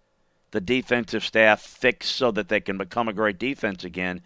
the 0.53 0.61
defensive 0.61 1.25
staff 1.25 1.61
fixed 1.61 2.15
so 2.15 2.31
that 2.31 2.49
they 2.49 2.61
can 2.61 2.79
become 2.79 3.09
a 3.09 3.13
great 3.13 3.39
defense 3.39 3.83
again. 3.83 4.21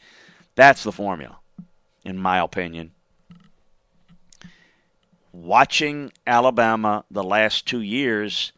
That's 0.57 0.83
the 0.83 0.93
formula, 0.93 1.39
in 2.05 2.19
my 2.19 2.41
opinion. 2.41 2.93
Watching 5.33 6.13
Alabama 6.27 7.05
the 7.11 7.23
last 7.23 7.67
two 7.67 7.81
years 7.81 8.53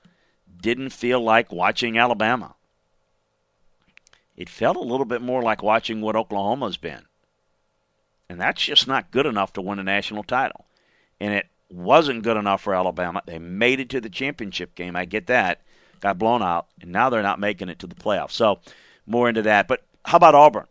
didn't 0.61 0.91
feel 0.91 1.21
like 1.21 1.53
watching 1.53 1.99
Alabama. 1.99 2.55
It 4.37 4.49
felt 4.49 4.77
a 4.77 4.81
little 4.81 5.05
bit 5.05 5.21
more 5.21 5.43
like 5.43 5.63
watching 5.63 6.01
what 6.01 6.17
Oklahoma's 6.17 6.77
been. 6.77 7.08
And 8.29 8.41
that's 8.41 8.63
just 8.63 8.87
not 8.87 9.11
good 9.11 9.27
enough 9.27 9.53
to 9.55 9.63
win 9.63 9.79
a 9.79 9.85
national 9.85 10.23
title. 10.23 10.67
And 11.21 11.33
it 11.33 11.47
wasn't 11.71 12.23
good 12.23 12.37
enough 12.37 12.61
for 12.63 12.75
Alabama. 12.75 13.23
They 13.27 13.39
made 13.39 13.81
it 13.81 13.89
to 13.91 14.01
the 14.01 14.11
championship 14.11 14.75
game. 14.75 14.97
I 14.97 15.05
get 15.05 15.27
that. 15.27 15.61
Got 16.01 16.19
blown 16.19 16.43
out. 16.43 16.67
And 16.81 16.93
now 16.93 17.11
they're 17.11 17.23
not 17.23 17.41
making 17.41 17.69
it 17.69 17.79
to 17.81 17.87
the 17.87 17.95
playoffs. 17.95 18.33
So 18.33 18.61
more 19.07 19.29
into 19.29 19.43
that. 19.43 19.67
But 19.67 19.83
how 20.05 20.17
about 20.17 20.35
Auburn? 20.35 20.67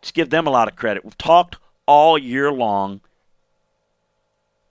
Let's 0.00 0.12
give 0.12 0.30
them 0.30 0.46
a 0.46 0.50
lot 0.50 0.68
of 0.68 0.76
credit. 0.76 1.04
We've 1.04 1.18
talked 1.18 1.56
all 1.86 2.16
year 2.18 2.52
long. 2.52 3.00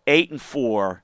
Eight 0.05 0.31
and 0.31 0.41
four. 0.41 1.03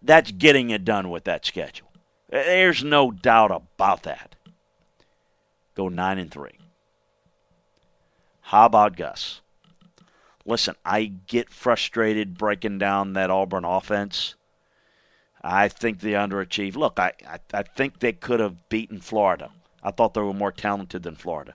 That's 0.00 0.30
getting 0.30 0.70
it 0.70 0.84
done 0.84 1.10
with 1.10 1.24
that 1.24 1.44
schedule. 1.44 1.90
There's 2.30 2.84
no 2.84 3.10
doubt 3.10 3.50
about 3.50 4.02
that. 4.04 4.36
Go 5.74 5.88
nine 5.88 6.18
and 6.18 6.30
three. 6.30 6.58
How 8.42 8.66
about 8.66 8.96
Gus? 8.96 9.40
Listen, 10.46 10.74
I 10.84 11.04
get 11.26 11.50
frustrated 11.50 12.36
breaking 12.36 12.78
down 12.78 13.14
that 13.14 13.30
Auburn 13.30 13.64
offense. 13.64 14.34
I 15.42 15.68
think 15.68 16.00
they 16.00 16.12
underachieved. 16.12 16.76
Look, 16.76 16.98
I, 16.98 17.12
I, 17.28 17.38
I 17.52 17.62
think 17.62 17.98
they 17.98 18.12
could 18.12 18.40
have 18.40 18.68
beaten 18.68 19.00
Florida. 19.00 19.50
I 19.82 19.90
thought 19.90 20.14
they 20.14 20.20
were 20.20 20.32
more 20.32 20.52
talented 20.52 21.02
than 21.02 21.16
Florida. 21.16 21.54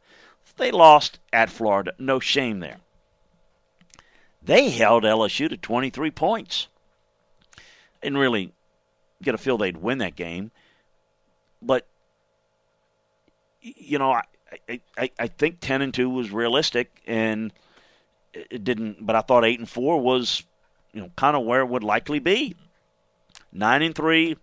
They 0.57 0.71
lost 0.71 1.19
at 1.33 1.49
Florida. 1.49 1.93
No 1.97 2.19
shame 2.19 2.59
there. 2.59 2.77
They 4.43 4.69
held 4.69 5.03
LSU 5.03 5.49
to 5.49 5.57
23 5.57 6.11
points. 6.11 6.67
Didn't 8.01 8.17
really 8.17 8.53
get 9.21 9.35
a 9.35 9.37
feel 9.37 9.57
they'd 9.57 9.77
win 9.77 9.97
that 9.99 10.15
game. 10.15 10.51
But, 11.61 11.87
you 13.61 13.99
know, 13.99 14.11
I, 14.11 14.79
I, 14.97 15.11
I 15.17 15.27
think 15.27 15.59
10 15.59 15.81
and 15.81 15.93
2 15.93 16.09
was 16.09 16.31
realistic. 16.31 17.01
And– 17.05 17.53
it 18.49 18.63
didn't, 18.63 19.05
but 19.05 19.15
I 19.15 19.21
thought 19.21 19.45
eight 19.45 19.59
and 19.59 19.69
four 19.69 19.99
was, 19.99 20.43
you 20.93 21.01
know, 21.01 21.11
kind 21.15 21.35
of 21.35 21.45
where 21.45 21.61
it 21.61 21.67
would 21.67 21.83
likely 21.83 22.19
be. 22.19 22.55
Nine 23.51 23.81
and 23.81 23.95
three 23.95 24.37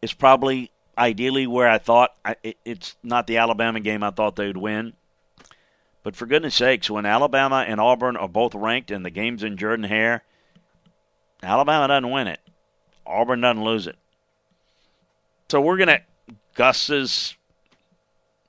is 0.00 0.12
probably 0.12 0.70
ideally 0.96 1.46
where 1.46 1.68
I 1.68 1.78
thought 1.78 2.14
I, 2.24 2.36
it, 2.42 2.56
it's 2.64 2.96
not 3.02 3.26
the 3.26 3.38
Alabama 3.38 3.80
game 3.80 4.02
I 4.02 4.10
thought 4.10 4.36
they 4.36 4.46
would 4.46 4.56
win. 4.56 4.94
But 6.02 6.16
for 6.16 6.26
goodness 6.26 6.56
sakes, 6.56 6.90
when 6.90 7.06
Alabama 7.06 7.64
and 7.66 7.80
Auburn 7.80 8.16
are 8.16 8.28
both 8.28 8.54
ranked 8.54 8.90
and 8.90 9.04
the 9.04 9.10
game's 9.10 9.44
in 9.44 9.56
Jordan 9.56 9.84
Hare, 9.84 10.24
Alabama 11.42 11.88
doesn't 11.88 12.10
win 12.10 12.26
it. 12.26 12.40
Auburn 13.06 13.40
doesn't 13.40 13.62
lose 13.62 13.86
it. 13.86 13.96
So 15.48 15.60
we're 15.60 15.76
to. 15.78 16.02
Gus's 16.54 17.36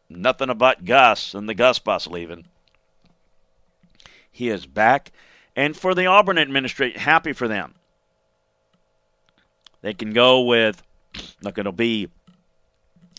nothing 0.09 0.50
about 0.50 0.85
Gus 0.85 1.33
and 1.33 1.47
the 1.47 1.53
Gus 1.53 1.79
bus 1.79 2.07
leaving. 2.07 2.45
He 4.34 4.50
is 4.50 4.66
back. 4.66 5.12
And 5.56 5.78
for 5.78 5.94
the 5.94 6.08
Auburn 6.08 6.38
administration, 6.38 7.00
happy 7.00 7.32
for 7.32 7.48
them. 7.48 7.75
They 9.82 9.94
can 9.94 10.12
go 10.12 10.42
with, 10.42 10.82
look, 11.42 11.58
it'll 11.58 11.72
be 11.72 12.10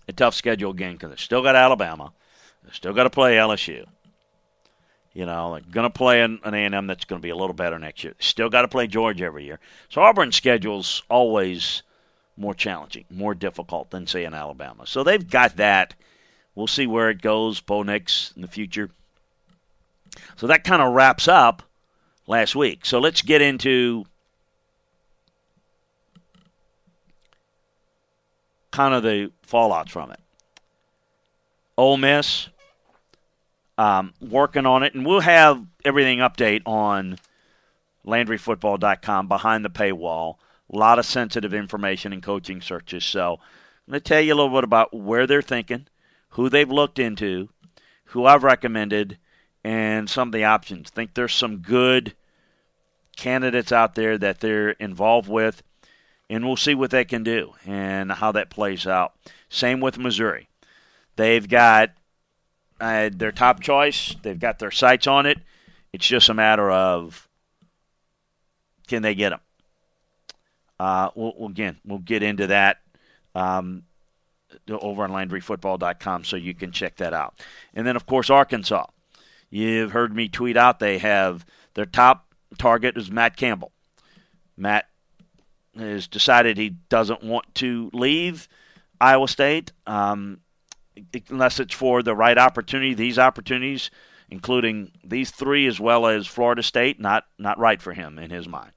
a 0.09 0.13
tough 0.13 0.35
schedule 0.35 0.73
again 0.73 0.95
because 0.95 1.11
they 1.11 1.17
still 1.17 1.43
got 1.43 1.57
Alabama. 1.57 2.13
They 2.65 2.73
still 2.73 2.93
got 2.93 3.05
to 3.05 3.11
play 3.11 3.37
LSU. 3.37 3.87
You 5.13 5.27
know, 5.27 5.53
they're 5.53 5.63
going 5.71 5.85
to 5.85 5.91
play 5.91 6.23
an, 6.23 6.41
an 6.43 6.55
A&M 6.55 6.87
that's 6.89 7.05
going 7.05 7.21
to 7.21 7.23
be 7.23 7.31
a 7.31 7.37
little 7.37 7.55
better 7.55 7.79
next 7.79 8.03
year. 8.03 8.15
Still 8.19 8.51
got 8.51 8.63
to 8.63 8.69
play 8.69 8.89
Georgia 8.89 9.25
every 9.25 9.45
year. 9.45 9.61
So 9.89 10.03
Auburn's 10.03 10.35
schedule's 10.35 11.05
always 11.09 11.85
more 12.37 12.55
challenging, 12.55 13.05
more 13.11 13.35
difficult 13.35 13.91
than, 13.91 14.09
say, 14.09 14.25
in 14.25 14.35
Alabama. 14.35 14.87
So 14.87 15.05
they've 15.05 15.29
got 15.29 15.57
that. 15.57 15.95
We'll 16.57 16.67
see 16.67 16.89
where 16.89 17.11
it 17.11 17.23
goes, 17.23 17.61
Bo 17.61 17.85
Nix, 17.85 18.33
in 18.35 18.43
the 18.43 18.49
future. 18.49 18.91
So 20.37 20.47
that 20.47 20.65
kind 20.65 20.83
of 20.83 20.93
wraps 20.93 21.29
up 21.29 21.63
last 22.27 22.55
week. 22.57 22.85
So 22.87 22.99
let's 22.99 23.23
get 23.23 23.43
into 23.43 24.05
kind 28.71 28.95
of 28.95 29.03
the 29.03 29.31
fallouts 29.47 29.91
from 29.91 30.11
it. 30.11 30.21
Ole 31.77 31.97
Miss, 31.97 32.49
um, 33.79 34.13
working 34.21 34.67
on 34.67 34.83
it, 34.83 34.95
and 34.95 35.05
we'll 35.05 35.21
have 35.21 35.65
everything 35.85 36.19
update 36.19 36.63
on 36.67 37.19
LandryFootball.com 38.07 39.29
behind 39.29 39.65
the 39.65 39.71
paywall. 39.71 40.37
A 40.73 40.77
lot 40.77 40.99
of 40.99 41.07
sensitive 41.07 41.53
information 41.53 42.13
and 42.13 42.23
coaching 42.23 42.61
searches. 42.61 43.05
So 43.05 43.35
I'm 43.87 43.93
going 43.93 44.01
to 44.01 44.05
tell 44.09 44.21
you 44.21 44.35
a 44.35 44.37
little 44.37 44.55
bit 44.55 44.65
about 44.65 44.95
where 44.95 45.27
they're 45.27 45.43
thinking, 45.43 45.87
who 46.31 46.49
they've 46.49 46.71
looked 46.71 46.99
into, 46.99 47.51
who 48.07 48.25
I've 48.25 48.45
recommended, 48.45 49.19
and 49.65 50.09
some 50.09 50.29
of 50.29 50.33
the 50.33 50.45
options. 50.45 50.91
think 50.91 51.15
there's 51.15 51.35
some 51.35 51.59
good 51.59 52.15
candidates 53.17 53.73
out 53.73 53.95
there 53.95 54.19
that 54.19 54.41
they're 54.41 54.71
involved 54.71 55.29
with, 55.29 55.63
and 56.29 56.45
we'll 56.45 56.57
see 56.57 56.75
what 56.75 56.91
they 56.91 57.05
can 57.05 57.23
do 57.23 57.55
and 57.67 58.13
how 58.13 58.31
that 58.33 58.51
plays 58.51 58.87
out. 58.87 59.15
Same 59.49 59.81
with 59.81 59.99
Missouri. 59.99 60.49
They've 61.17 61.49
got 61.49 61.93
uh, 62.81 63.11
their 63.13 63.33
top 63.33 63.61
choice, 63.61 64.15
they've 64.23 64.39
got 64.39 64.59
their 64.59 64.71
sights 64.71 65.07
on 65.07 65.27
it. 65.27 65.39
It's 65.93 66.07
just 66.07 66.29
a 66.29 66.35
matter 66.35 66.71
of 66.71 67.29
can 68.89 69.03
they 69.03 69.15
get 69.15 69.31
them? 69.31 69.41
Uh, 70.79 71.09
we'll, 71.15 71.49
again, 71.49 71.79
we'll 71.87 72.01
get 72.01 72.23
into 72.23 72.49
that 72.49 72.79
um, 73.35 73.85
over 74.69 75.05
on 75.05 75.11
LandryFootball.com 75.11 76.25
so 76.25 76.37
you 76.37 76.53
can 76.55 76.73
check 76.73 76.97
that 76.97 77.15
out. 77.15 77.41
And 77.75 77.87
then, 77.87 77.97
of 77.97 78.07
course, 78.07 78.29
Arkansas. 78.29 78.87
You've 79.51 79.93
heard 79.93 80.15
me 80.15 80.29
tweet 80.29 80.57
out 80.57 80.79
they 80.79 80.99
have 80.99 81.47
their 81.75 81.87
top 81.87 82.35
target 82.59 82.97
is 82.97 83.11
Matt 83.11 83.37
Campbell. 83.37 83.73
Matt 84.57 84.89
has 85.77 86.07
decided 86.07 86.57
he 86.57 86.71
doesn't 86.89 87.23
want 87.23 87.53
to 87.57 87.91
leave 87.93 88.49
Iowa 89.01 89.29
State 89.29 89.73
um, 89.87 90.41
unless 91.29 91.61
it's 91.61 91.75
for 91.75 92.03
the 92.03 92.15
right 92.15 92.39
opportunity. 92.39 92.95
These 92.95 93.19
opportunities, 93.19 93.91
including 94.31 94.93
these 95.05 95.31
three 95.31 95.67
as 95.67 95.81
well 95.81 96.07
as 96.07 96.27
Florida 96.27 96.63
State, 96.63 97.01
not 97.01 97.25
not 97.39 97.59
right 97.59 97.83
for 97.83 97.93
him 97.93 98.19
in 98.19 98.31
his 98.31 98.49
mind. 98.49 98.73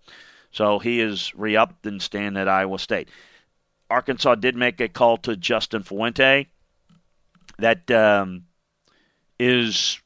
So 0.52 0.80
he 0.80 1.02
is 1.02 1.34
re-upped 1.36 1.86
and 1.86 2.02
staying 2.02 2.38
at 2.38 2.48
Iowa 2.48 2.80
State. 2.80 3.10
Arkansas 3.90 4.36
did 4.36 4.56
make 4.56 4.82
a 4.82 4.90
call 4.90 5.18
to 5.18 5.38
Justin 5.38 5.84
Fuente. 5.84 6.48
That 7.60 7.90
um, 7.92 8.46
is 9.40 10.00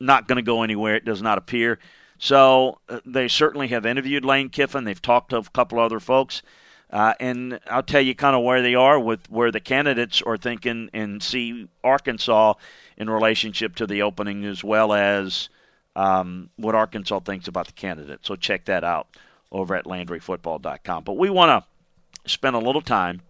not 0.00 0.28
going 0.28 0.36
to 0.36 0.42
go 0.42 0.62
anywhere. 0.62 0.96
It 0.96 1.04
does 1.04 1.22
not 1.22 1.38
appear. 1.38 1.78
So 2.18 2.78
uh, 2.88 3.00
they 3.04 3.28
certainly 3.28 3.68
have 3.68 3.86
interviewed 3.86 4.24
Lane 4.24 4.48
Kiffin. 4.48 4.84
They've 4.84 5.00
talked 5.00 5.30
to 5.30 5.38
a 5.38 5.42
couple 5.44 5.78
other 5.78 6.00
folks. 6.00 6.42
Uh, 6.90 7.14
and 7.18 7.58
I'll 7.68 7.82
tell 7.82 8.00
you 8.00 8.14
kind 8.14 8.36
of 8.36 8.44
where 8.44 8.62
they 8.62 8.74
are 8.74 8.98
with 8.98 9.28
where 9.28 9.50
the 9.50 9.60
candidates 9.60 10.22
are 10.22 10.36
thinking 10.36 10.88
and 10.92 11.20
see 11.20 11.68
Arkansas 11.82 12.54
in 12.96 13.10
relationship 13.10 13.74
to 13.76 13.86
the 13.86 14.02
opening 14.02 14.44
as 14.44 14.62
well 14.62 14.92
as 14.92 15.48
um, 15.96 16.50
what 16.56 16.74
Arkansas 16.74 17.20
thinks 17.20 17.48
about 17.48 17.66
the 17.66 17.72
candidate. 17.72 18.20
So 18.22 18.36
check 18.36 18.66
that 18.66 18.84
out 18.84 19.08
over 19.50 19.74
at 19.74 19.84
LandryFootball.com. 19.84 21.04
But 21.04 21.16
we 21.16 21.28
want 21.28 21.64
to 22.24 22.30
spend 22.30 22.54
a 22.54 22.60
little 22.60 22.82
time. 22.82 23.22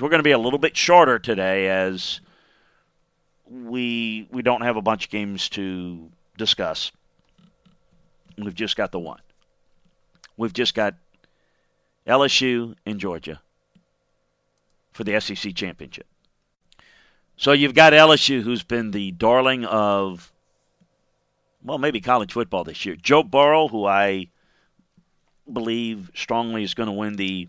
We're 0.00 0.08
going 0.08 0.20
to 0.20 0.24
be 0.24 0.30
a 0.30 0.38
little 0.38 0.58
bit 0.58 0.76
shorter 0.76 1.18
today 1.18 1.68
as 1.68 2.20
we 3.50 4.28
we 4.30 4.42
don't 4.42 4.62
have 4.62 4.76
a 4.76 4.82
bunch 4.82 5.06
of 5.06 5.10
games 5.10 5.48
to 5.50 6.10
discuss. 6.38 6.92
We've 8.38 8.54
just 8.54 8.76
got 8.76 8.92
the 8.92 8.98
one. 8.98 9.20
We've 10.36 10.52
just 10.52 10.74
got 10.74 10.94
LSU 12.06 12.74
and 12.86 12.98
Georgia 12.98 13.42
for 14.92 15.04
the 15.04 15.20
SEC 15.20 15.54
championship. 15.54 16.06
So 17.36 17.52
you've 17.52 17.74
got 17.74 17.92
LSU, 17.92 18.42
who's 18.42 18.62
been 18.62 18.90
the 18.90 19.12
darling 19.12 19.64
of, 19.64 20.32
well, 21.62 21.78
maybe 21.78 22.00
college 22.00 22.32
football 22.32 22.64
this 22.64 22.84
year. 22.84 22.96
Joe 22.96 23.22
Burrow, 23.22 23.68
who 23.68 23.86
I 23.86 24.28
believe 25.50 26.10
strongly 26.14 26.62
is 26.62 26.74
going 26.74 26.88
to 26.88 26.92
win 26.92 27.16
the 27.16 27.48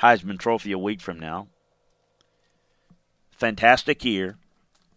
Heisman 0.00 0.38
Trophy 0.38 0.72
a 0.72 0.78
week 0.78 1.00
from 1.00 1.18
now. 1.18 1.48
Fantastic 3.30 4.04
year. 4.04 4.36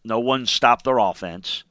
No 0.03 0.19
one 0.19 0.45
stopped 0.45 0.85
their 0.85 0.97
offense. 0.97 1.63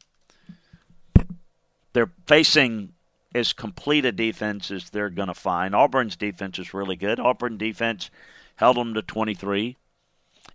They're 1.93 2.11
facing 2.27 2.93
as 3.35 3.53
complete 3.53 4.05
a 4.05 4.13
defense 4.13 4.71
as 4.71 4.91
they're 4.91 5.11
going 5.11 5.29
to 5.29 5.35
find. 5.35 5.75
Auburn's 5.75 6.17
defense 6.17 6.59
is 6.59 6.75
really 6.75 6.97
good. 6.97 7.21
Auburn 7.21 7.57
defense 7.57 8.11
held 8.57 8.77
them 8.77 8.95
to 8.95 9.03
23 9.03 9.77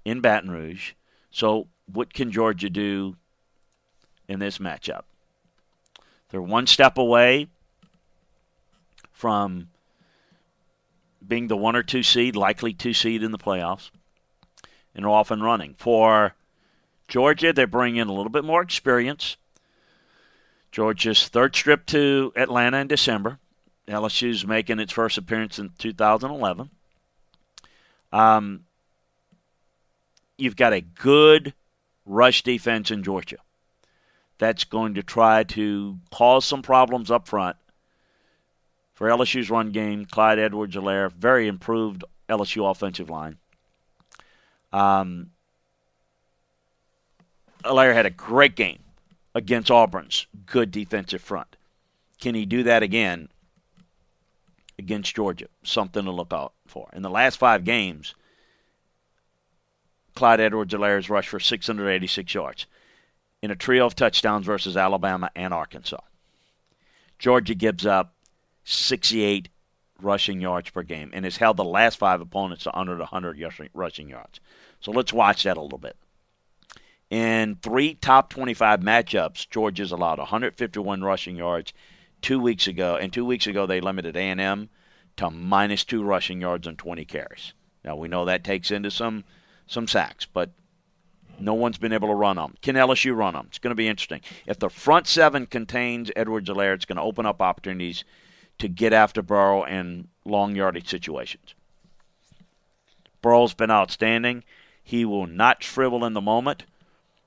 in 0.06 0.22
Baton 0.22 0.52
Rouge. 0.52 0.94
So, 1.32 1.68
what 1.92 2.14
can 2.14 2.32
Georgia 2.32 2.70
do 2.70 3.16
in 4.28 4.40
this 4.40 4.58
matchup? 4.58 5.04
They're 6.30 6.42
one 6.42 6.68
step 6.68 6.98
away 6.98 7.48
from 9.12 9.70
being 11.26 11.48
the 11.48 11.58
one 11.58 11.76
or 11.76 11.84
two 11.84 12.04
seed, 12.04 12.36
likely 12.36 12.74
two 12.74 12.94
seed 12.94 13.24
in 13.24 13.32
the 13.32 13.38
playoffs, 13.38 13.92
and 14.96 15.06
are 15.06 15.10
off 15.10 15.32
and 15.32 15.44
running. 15.44 15.76
For 15.78 16.36
Georgia, 17.14 17.54
they 17.54 17.66
bring 17.66 17.96
in 17.96 18.08
a 18.08 18.12
little 18.12 18.32
bit 18.32 18.44
more 18.44 18.64
experience. 18.64 19.38
Georgia's 20.72 21.28
third 21.28 21.54
trip 21.54 21.86
to 21.86 22.34
Atlanta 22.36 22.78
in 22.78 22.88
December. 22.88 23.38
LSU's 23.88 24.48
making 24.48 24.80
its 24.80 24.92
first 24.92 25.20
appearance 25.20 25.60
in 25.60 25.70
2011. 25.78 26.72
Um, 28.12 28.62
you've 30.40 30.56
got 30.56 30.74
a 30.74 30.82
good 30.82 31.54
rush 32.04 32.42
defense 32.42 32.90
in 32.90 33.04
Georgia 33.04 33.38
that's 34.40 34.64
going 34.64 34.96
to 34.96 35.04
try 35.04 35.44
to 35.44 36.00
cause 36.12 36.46
some 36.46 36.64
problems 36.64 37.12
up 37.12 37.28
front 37.28 37.58
for 38.96 39.08
LSU's 39.08 39.52
run 39.52 39.70
game. 39.70 40.06
Clyde 40.06 40.40
Edwards-Helaire, 40.40 41.12
very 41.12 41.48
improved 41.48 42.04
LSU 42.28 42.68
offensive 42.68 43.12
line. 43.12 43.38
Um, 44.72 45.30
Helaire 47.64 47.94
had 47.94 48.06
a 48.06 48.12
great 48.12 48.56
game 48.56 48.80
against 49.36 49.72
Auburn's 49.72 50.28
good 50.46 50.72
defensive 50.72 51.22
front. 51.22 51.56
Can 52.20 52.36
he 52.36 52.46
do 52.46 52.64
that 52.64 52.84
again 52.84 53.30
against 54.78 55.16
Georgia? 55.16 55.48
Something 55.64 56.06
to 56.06 56.12
look 56.12 56.34
out 56.34 56.54
for. 56.68 56.90
In 56.94 57.02
the 57.02 57.10
last 57.10 57.38
five 57.38 57.64
games, 57.64 58.16
Clyde 60.16 60.40
Edwards-Helaire 60.40 60.96
has 60.96 61.10
rushed 61.10 61.30
for 61.30 61.40
686 61.40 62.34
yards 62.34 62.68
in 63.42 63.52
a 63.52 63.56
trio 63.56 63.86
of 63.86 63.96
touchdowns 63.96 64.46
versus 64.46 64.78
Alabama 64.78 65.30
and 65.36 65.54
Arkansas. 65.54 66.02
Georgia 67.20 67.56
gives 67.56 67.86
up 67.86 68.14
68 68.64 69.50
rushing 70.02 70.42
yards 70.42 70.70
per 70.70 70.84
game 70.84 71.10
and 71.14 71.26
has 71.26 71.38
held 71.38 71.58
the 71.58 71.64
last 71.64 71.98
five 71.98 72.22
opponents 72.22 72.64
to 72.64 72.78
under 72.78 72.98
100 72.98 73.70
rushing 73.74 74.10
yards. 74.10 74.40
So 74.80 74.92
let's 74.92 75.14
watch 75.14 75.44
that 75.44 75.58
a 75.58 75.62
little 75.62 75.80
bit. 75.80 75.98
In 77.14 77.58
three 77.62 77.94
top 77.94 78.32
25 78.32 78.80
matchups, 78.80 79.48
Georgia's 79.48 79.92
allowed 79.92 80.18
151 80.18 81.04
rushing 81.04 81.36
yards 81.36 81.72
two 82.24 82.40
weeks 82.40 82.66
ago, 82.66 82.96
and 82.96 83.14
two 83.14 83.24
weeks 83.24 83.46
ago 83.46 83.68
they 83.68 83.80
limited 83.80 84.18
A&M 84.18 84.68
to 85.18 85.30
minus 85.30 85.84
two 85.84 86.02
rushing 86.02 86.42
yards 86.42 86.68
on 86.68 86.76
20 86.76 87.06
carries. 87.06 87.54
Now 87.86 87.96
we 87.96 88.08
know 88.08 88.26
that 88.26 88.44
takes 88.44 88.72
into 88.72 88.90
some 88.90 89.26
some 89.68 89.88
sacks, 89.88 90.26
but 90.26 90.54
no 91.38 91.54
one's 91.54 91.78
been 91.78 91.94
able 91.94 92.08
to 92.08 92.16
run 92.16 92.38
them. 92.38 92.56
Can 92.64 92.74
LSU 92.74 93.16
run 93.16 93.36
them? 93.36 93.46
It's 93.48 93.60
going 93.60 93.70
to 93.70 93.76
be 93.76 93.88
interesting. 93.88 94.22
If 94.48 94.58
the 94.58 94.72
front 94.72 95.06
seven 95.06 95.46
contains 95.46 96.10
Edwards-Helaire, 96.16 96.74
it's 96.74 96.86
going 96.86 96.96
to 96.96 97.04
open 97.04 97.28
up 97.28 97.44
opportunities 97.44 98.04
to 98.58 98.68
get 98.68 98.92
after 98.92 99.22
Burrow 99.22 99.66
in 99.66 100.08
long 100.26 100.56
yardage 100.56 100.90
situations. 100.90 101.54
Burrow's 103.22 103.54
been 103.54 103.70
outstanding. 103.70 104.44
He 104.84 105.06
will 105.06 105.28
not 105.28 105.64
shrivel 105.64 106.06
in 106.06 106.14
the 106.14 106.20
moment. 106.20 106.64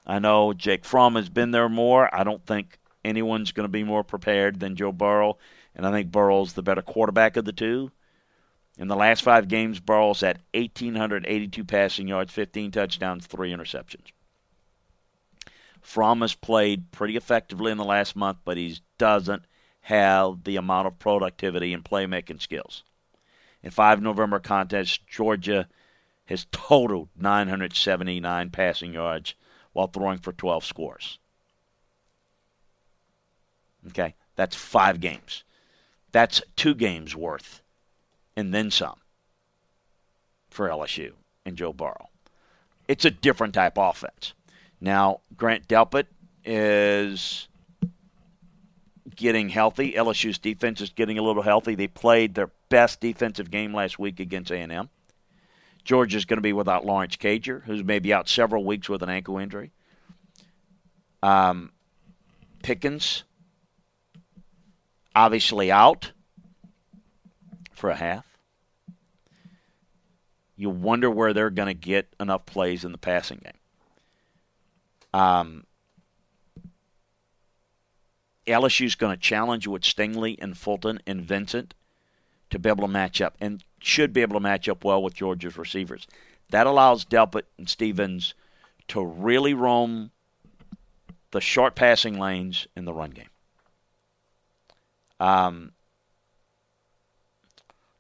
I 0.07 0.21
know 0.21 0.53
Jake 0.53 0.85
Fromm 0.85 1.17
has 1.17 1.29
been 1.29 1.51
there 1.51 1.69
more. 1.69 2.15
I 2.15 2.23
don't 2.23 2.45
think 2.47 2.79
anyone's 3.05 3.53
going 3.53 3.65
to 3.65 3.73
be 3.73 3.83
more 3.83 4.05
prepared 4.05 4.61
than 4.61 4.77
Joe 4.77 4.93
Burrow, 4.93 5.39
and 5.75 5.85
I 5.87 5.91
think 5.91 6.13
Burrow's 6.13 6.53
the 6.53 6.63
better 6.63 6.83
quarterback 6.83 7.37
of 7.37 7.45
the 7.45 7.53
two. 7.53 7.91
In 8.79 8.89
the 8.89 8.97
last 8.97 9.23
five 9.23 9.49
games, 9.49 9.81
Burrow's 9.81 10.23
at 10.23 10.41
1,882 10.55 11.65
passing 11.65 12.09
yards, 12.09 12.33
15 12.33 12.71
touchdowns, 12.71 13.27
three 13.27 13.53
interceptions. 13.53 14.13
Fromm 15.81 16.21
has 16.21 16.35
played 16.35 16.93
pretty 16.93 17.17
effectively 17.17 17.73
in 17.73 17.79
the 17.79 17.85
last 17.85 18.15
month, 18.15 18.39
but 18.45 18.57
he 18.57 18.79
doesn't 18.99 19.45
have 19.83 20.45
the 20.45 20.57
amount 20.57 20.87
of 20.87 20.99
productivity 20.99 21.73
and 21.73 21.85
playmaking 21.85 22.41
skills. 22.41 22.83
In 23.63 23.71
five 23.71 24.03
November 24.03 24.39
contests, 24.39 24.99
Georgia 24.99 25.69
has 26.27 26.47
totaled 26.51 27.09
979 27.17 28.51
passing 28.51 28.93
yards 28.93 29.35
while 29.77 29.89
throwing 29.89 30.17
for 30.17 30.33
12 30.33 30.65
scores. 30.65 31.19
Okay, 33.89 34.15
that's 34.35 34.57
five 34.57 35.01
games. 35.01 35.45
That's 36.13 36.41
two 36.57 36.75
games 36.75 37.15
worth 37.15 37.61
and 38.35 38.55
then 38.55 38.71
some 38.71 38.97
for 40.49 40.71
LSU 40.71 41.13
and 41.45 41.57
Joe 41.57 41.75
Burrow. 41.75 42.09
It's 42.89 43.05
a 43.05 43.11
different 43.11 43.53
type 43.53 43.75
offense. 43.77 44.33
Now, 44.81 45.21
Grant 45.37 45.69
Delpit 45.69 46.07
is 46.43 47.47
getting 49.15 49.51
healthy. 49.51 49.93
LSU's 49.93 50.39
defense 50.39 50.81
is 50.81 50.89
getting 50.89 51.19
a 51.19 51.23
little 51.23 51.43
healthy. 51.43 51.75
They 51.75 51.89
played 51.89 52.35
their 52.35 52.51
best 52.71 53.01
defensive 53.01 53.51
game 53.51 53.75
last 53.75 53.99
week 53.99 54.21
against 54.21 54.51
A&M. 54.51 54.89
Georgia's 55.87 56.25
going 56.25 56.39
to 56.39 56.43
be 56.43 56.53
without 56.53 56.85
Lawrence 56.85 57.15
Cager, 57.15 57.63
who's 57.63 57.85
maybe 57.85 58.13
out 58.13 58.29
several 58.29 58.65
weeks 58.65 58.89
with 58.89 59.05
an 59.05 59.09
ankle 59.09 59.39
injury. 59.39 59.71
Um, 61.23 61.71
Pickens, 62.65 63.23
obviously 65.15 65.71
out 65.71 66.11
for 67.73 67.89
a 67.89 67.95
half. 67.95 68.27
You 70.57 70.71
wonder 70.71 71.09
where 71.09 71.33
they're 71.33 71.51
going 71.51 71.69
to 71.69 71.75
get 71.75 72.13
enough 72.19 72.47
plays 72.47 72.85
in 72.85 72.91
the 72.91 72.99
passing 72.99 73.41
game. 73.45 73.53
Um, 75.15 75.67
LSU's 78.49 78.97
going 78.97 79.15
to 79.15 79.21
challenge 79.21 79.69
with 79.69 79.83
Stingley 79.83 80.37
and 80.41 80.59
Fulton 80.59 80.99
and 81.07 81.23
Vincent 81.23 81.75
to 82.51 82.59
be 82.59 82.69
able 82.69 82.87
to 82.87 82.93
match 82.93 83.21
up 83.21 83.37
and 83.41 83.63
should 83.81 84.13
be 84.13 84.23
able 84.23 84.35
to 84.35 84.41
match 84.41 84.69
up 84.69 84.85
well 84.85 85.03
with 85.03 85.15
Georgia's 85.15 85.57
receivers. 85.57 86.07
That 86.51 86.67
allows 86.67 87.05
Delpit 87.05 87.43
and 87.59 87.69
Stevens 87.69 88.35
to 88.89 89.05
really 89.05 89.55
roam 89.55 90.11
the 91.33 91.41
short 91.41 91.75
passing 91.75 92.19
lanes 92.19 92.67
in 92.77 92.85
the 92.85 92.93
run 92.93 93.11
game. 93.11 93.29
Um, 95.19 95.73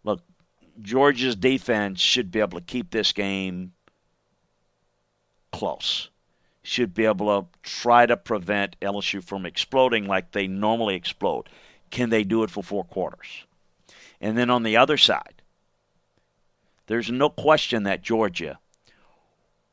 look, 0.05 0.23
Georgia's 0.81 1.35
defense 1.35 2.01
should 2.01 2.31
be 2.31 2.41
able 2.41 2.59
to 2.59 2.65
keep 2.65 2.91
this 2.91 3.13
game 3.13 3.73
close 5.53 6.11
should 6.67 6.93
be 6.93 7.05
able 7.05 7.43
to 7.43 7.49
try 7.63 8.05
to 8.07 8.17
prevent 8.17 8.79
LSU 8.81 9.23
from 9.23 9.47
exploding 9.47 10.07
like 10.07 10.33
they 10.33 10.49
normally 10.49 10.97
explode. 10.97 11.49
Can 11.91 12.11
they 12.11 12.25
do 12.25 12.43
it 12.43 12.51
for 12.51 12.63
four 12.63 12.83
quarters? 12.83 13.46
And 14.21 14.37
then 14.37 14.51
on 14.51 14.63
the 14.63 14.77
other 14.77 14.97
side, 14.97 15.43
there's 16.87 17.11
no 17.11 17.29
question 17.29 17.83
that 17.83 18.03
Georgia 18.03 18.59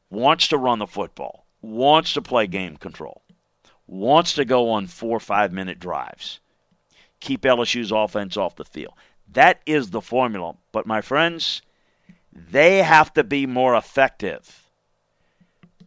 wants 0.09 0.47
to 0.49 0.57
run 0.57 0.79
the 0.79 0.87
football, 0.87 1.45
wants 1.61 2.13
to 2.13 2.21
play 2.21 2.47
game 2.47 2.77
control, 2.77 3.21
wants 3.87 4.33
to 4.33 4.45
go 4.45 4.69
on 4.69 4.87
four 4.87 5.17
or 5.17 5.21
five 5.21 5.51
minute 5.51 5.79
drives, 5.79 6.39
keep 7.19 7.41
LSU's 7.41 7.91
offense 7.91 8.37
off 8.37 8.55
the 8.55 8.65
field. 8.65 8.93
That 9.31 9.61
is 9.65 9.89
the 9.89 10.01
formula. 10.01 10.55
But 10.71 10.85
my 10.85 11.01
friends, 11.01 11.61
they 12.31 12.83
have 12.83 13.13
to 13.13 13.23
be 13.23 13.45
more 13.45 13.75
effective 13.75 14.63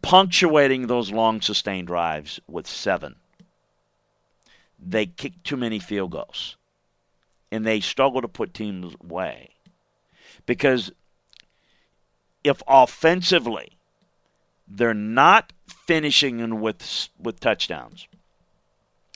punctuating 0.01 0.87
those 0.87 1.11
long 1.11 1.41
sustained 1.41 1.87
drives 1.87 2.39
with 2.47 2.67
seven. 2.67 3.15
They 4.79 5.05
kick 5.05 5.43
too 5.43 5.57
many 5.57 5.79
field 5.79 6.11
goals. 6.11 6.55
And 7.51 7.65
they 7.65 7.79
struggle 7.79 8.21
to 8.21 8.27
put 8.27 8.53
teams 8.53 8.95
away. 9.01 9.51
Because 10.45 10.91
if 12.43 12.61
offensively 12.67 13.77
they're 14.67 14.93
not 14.93 15.53
finishing 15.67 16.59
with 16.59 17.09
with 17.19 17.39
touchdowns, 17.39 18.07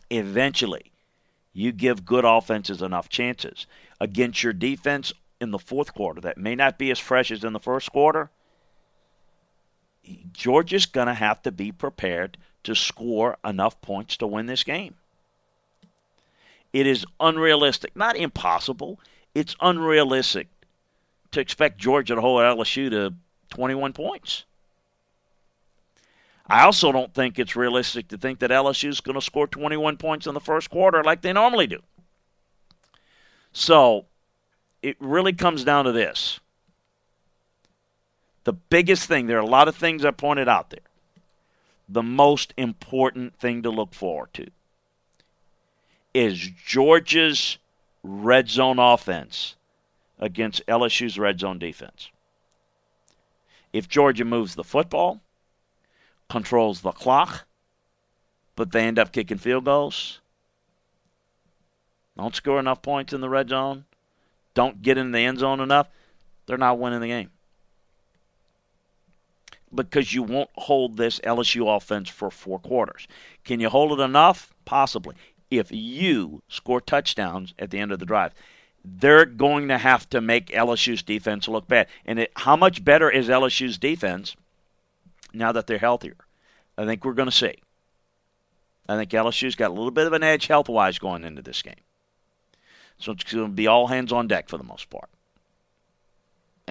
eventually 0.10 0.91
you 1.54 1.72
give 1.72 2.06
good 2.06 2.26
offenses 2.26 2.82
enough 2.82 3.10
chances 3.10 3.67
against 4.00 4.44
your 4.44 4.54
defense 4.54 5.12
in 5.41 5.52
the 5.52 5.60
fourth 5.60 5.94
quarter 5.94 6.22
that 6.22 6.38
may 6.38 6.56
not 6.56 6.78
be 6.78 6.91
as 6.91 7.00
fresh 7.00 7.32
as 7.32 7.44
in 7.44 7.52
the 7.52 7.60
first 7.60 7.91
quarter 7.91 8.30
Georgia's 10.34 10.86
going 10.86 11.08
to 11.08 11.13
have 11.13 11.41
to 11.44 11.52
be 11.52 11.72
prepared 11.72 12.38
to 12.63 12.76
score 12.76 13.38
enough 13.46 13.82
points 13.82 14.17
to 14.17 14.28
win 14.28 14.46
this 14.46 14.63
game. 14.63 14.96
It 16.73 16.88
is 16.88 17.05
unrealistic, 17.19 17.95
not 17.95 18.15
impossible. 18.15 18.99
It's 19.36 19.55
unrealistic 19.62 20.47
to 21.31 21.39
expect 21.39 21.77
Georgia 21.77 22.15
to 22.15 22.21
hold 22.21 22.41
LSU 22.41 22.89
to 22.89 23.13
21 23.49 23.93
points. 23.93 24.45
I 26.47 26.63
also 26.63 26.91
don't 26.91 27.13
think 27.13 27.39
it's 27.39 27.55
realistic 27.55 28.10
to 28.10 28.17
think 28.17 28.39
that 28.39 28.51
LSU 28.51 28.89
is 28.89 29.01
going 29.01 29.15
to 29.15 29.21
score 29.21 29.47
21 29.47 29.97
points 29.97 30.27
in 30.27 30.34
the 30.34 30.39
first 30.41 30.69
quarter 30.69 31.03
like 31.03 31.21
they 31.21 31.31
normally 31.31 31.67
do. 31.67 31.79
So 33.53 34.05
it 34.81 34.97
really 34.99 35.34
comes 35.34 35.63
down 35.63 35.86
to 35.86 35.91
this 35.91 36.39
the 38.43 38.53
biggest 38.53 39.07
thing, 39.07 39.27
there 39.27 39.38
are 39.38 39.41
a 39.41 39.45
lot 39.45 39.67
of 39.67 39.75
things 39.75 40.03
I 40.03 40.12
pointed 40.12 40.47
out 40.47 40.71
there. 40.71 40.79
The 41.88 42.03
most 42.03 42.53
important 42.57 43.38
thing 43.38 43.62
to 43.63 43.69
look 43.69 43.93
forward 43.93 44.34
to 44.34 44.47
is 46.13 46.50
Georgia's 46.65 47.58
red 48.04 48.50
zone 48.50 48.80
offense 48.80 49.56
against 50.19 50.65
LSU's 50.67 51.17
red 51.17 51.39
zone 51.39 51.60
defense. 51.60 52.10
If 53.74 53.88
Georgia 53.88 54.26
moves 54.26 54.56
the 54.56 54.63
football, 54.63 55.21
controls 56.30 56.82
the 56.82 56.91
clock, 56.91 57.45
but 58.56 58.71
they 58.71 58.86
end 58.86 59.00
up 59.00 59.12
kicking 59.12 59.38
field 59.38 59.65
goals, 59.65 60.19
don't 62.17 62.36
score 62.36 62.60
enough 62.60 62.82
points 62.82 63.13
in 63.13 63.21
the 63.21 63.30
red 63.30 63.50
zone, 63.50 63.86
don't 64.54 64.82
get 64.82 64.97
in 64.97 65.12
the 65.12 65.19
end 65.19 65.39
zone 65.39 65.62
enough, 65.62 65.88
they're 66.45 66.58
not 66.58 66.80
winning 66.80 67.00
the 67.00 67.08
game 67.08 67.30
because 69.74 70.13
you 70.13 70.24
won't 70.24 70.50
hold 70.56 70.97
this 70.97 71.19
LSU 71.19 71.76
offense 71.76 72.10
for 72.10 72.30
four 72.30 72.60
quarters. 72.60 73.08
Can 73.43 73.60
you 73.60 73.69
hold 73.69 74.00
it 74.00 74.04
enough? 74.04 74.54
Possibly. 74.65 75.15
If 75.51 75.71
you 75.71 76.41
score 76.47 76.81
touchdowns 76.81 77.53
at 77.59 77.69
the 77.69 77.77
end 77.77 77.91
of 77.91 77.99
the 77.99 78.05
drive, 78.05 78.33
they're 78.83 79.25
going 79.25 79.67
to 79.67 79.77
have 79.77 80.09
to 80.09 80.21
make 80.21 80.47
LSU's 80.47 81.03
defense 81.03 81.47
look 81.47 81.67
bad. 81.67 81.87
And 82.05 82.17
it, 82.19 82.31
how 82.35 82.55
much 82.55 82.83
better 82.83 83.09
is 83.09 83.27
LSU's 83.27 83.77
defense 83.77 84.35
now 85.33 85.51
that 85.51 85.67
they're 85.67 85.77
healthier? 85.77 86.17
I 86.77 86.85
think 86.85 87.05
we're 87.05 87.13
going 87.13 87.29
to 87.29 87.35
see. 87.35 87.55
I 88.89 88.97
think 88.97 89.11
LSU's 89.11 89.55
got 89.55 89.69
a 89.69 89.73
little 89.73 89.91
bit 89.91 90.07
of 90.07 90.13
an 90.13 90.23
edge 90.23 90.47
health 90.47 90.67
wise 90.67 90.97
going 90.97 91.23
into 91.23 91.43
this 91.43 91.61
game. 91.61 91.75
So 92.97 93.11
it's 93.11 93.23
going 93.23 93.47
to 93.47 93.53
be 93.53 93.67
all 93.67 93.87
hands 93.87 94.11
on 94.11 94.27
deck 94.27 94.49
for 94.49 94.57
the 94.57 94.63
most 94.63 94.89
part 94.89 95.09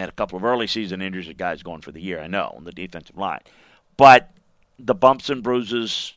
had 0.01 0.09
a 0.09 0.13
couple 0.13 0.37
of 0.37 0.45
early 0.45 0.67
season 0.67 1.03
injuries 1.03 1.29
of 1.29 1.37
guys 1.37 1.63
going 1.63 1.83
for 1.83 1.93
the 1.93 2.01
year, 2.01 2.21
I 2.21 2.27
know, 2.27 2.55
on 2.57 2.65
the 2.65 2.73
defensive 2.73 3.17
line. 3.17 3.41
But 3.97 4.31
the 4.79 4.95
bumps 4.95 5.31
and 5.31 5.43
bruises, 5.43 6.15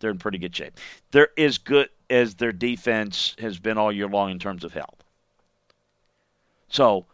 they're 0.00 0.10
in 0.10 0.18
pretty 0.18 0.38
good 0.38 0.54
shape. 0.54 0.78
They're 1.10 1.30
good 1.64 1.88
as 2.10 2.34
their 2.34 2.52
defense 2.52 3.34
has 3.38 3.58
been 3.58 3.78
all 3.78 3.92
year 3.92 4.08
long 4.08 4.30
in 4.30 4.38
terms 4.38 4.64
of 4.64 4.74
health. 4.74 5.02
So, 6.68 7.06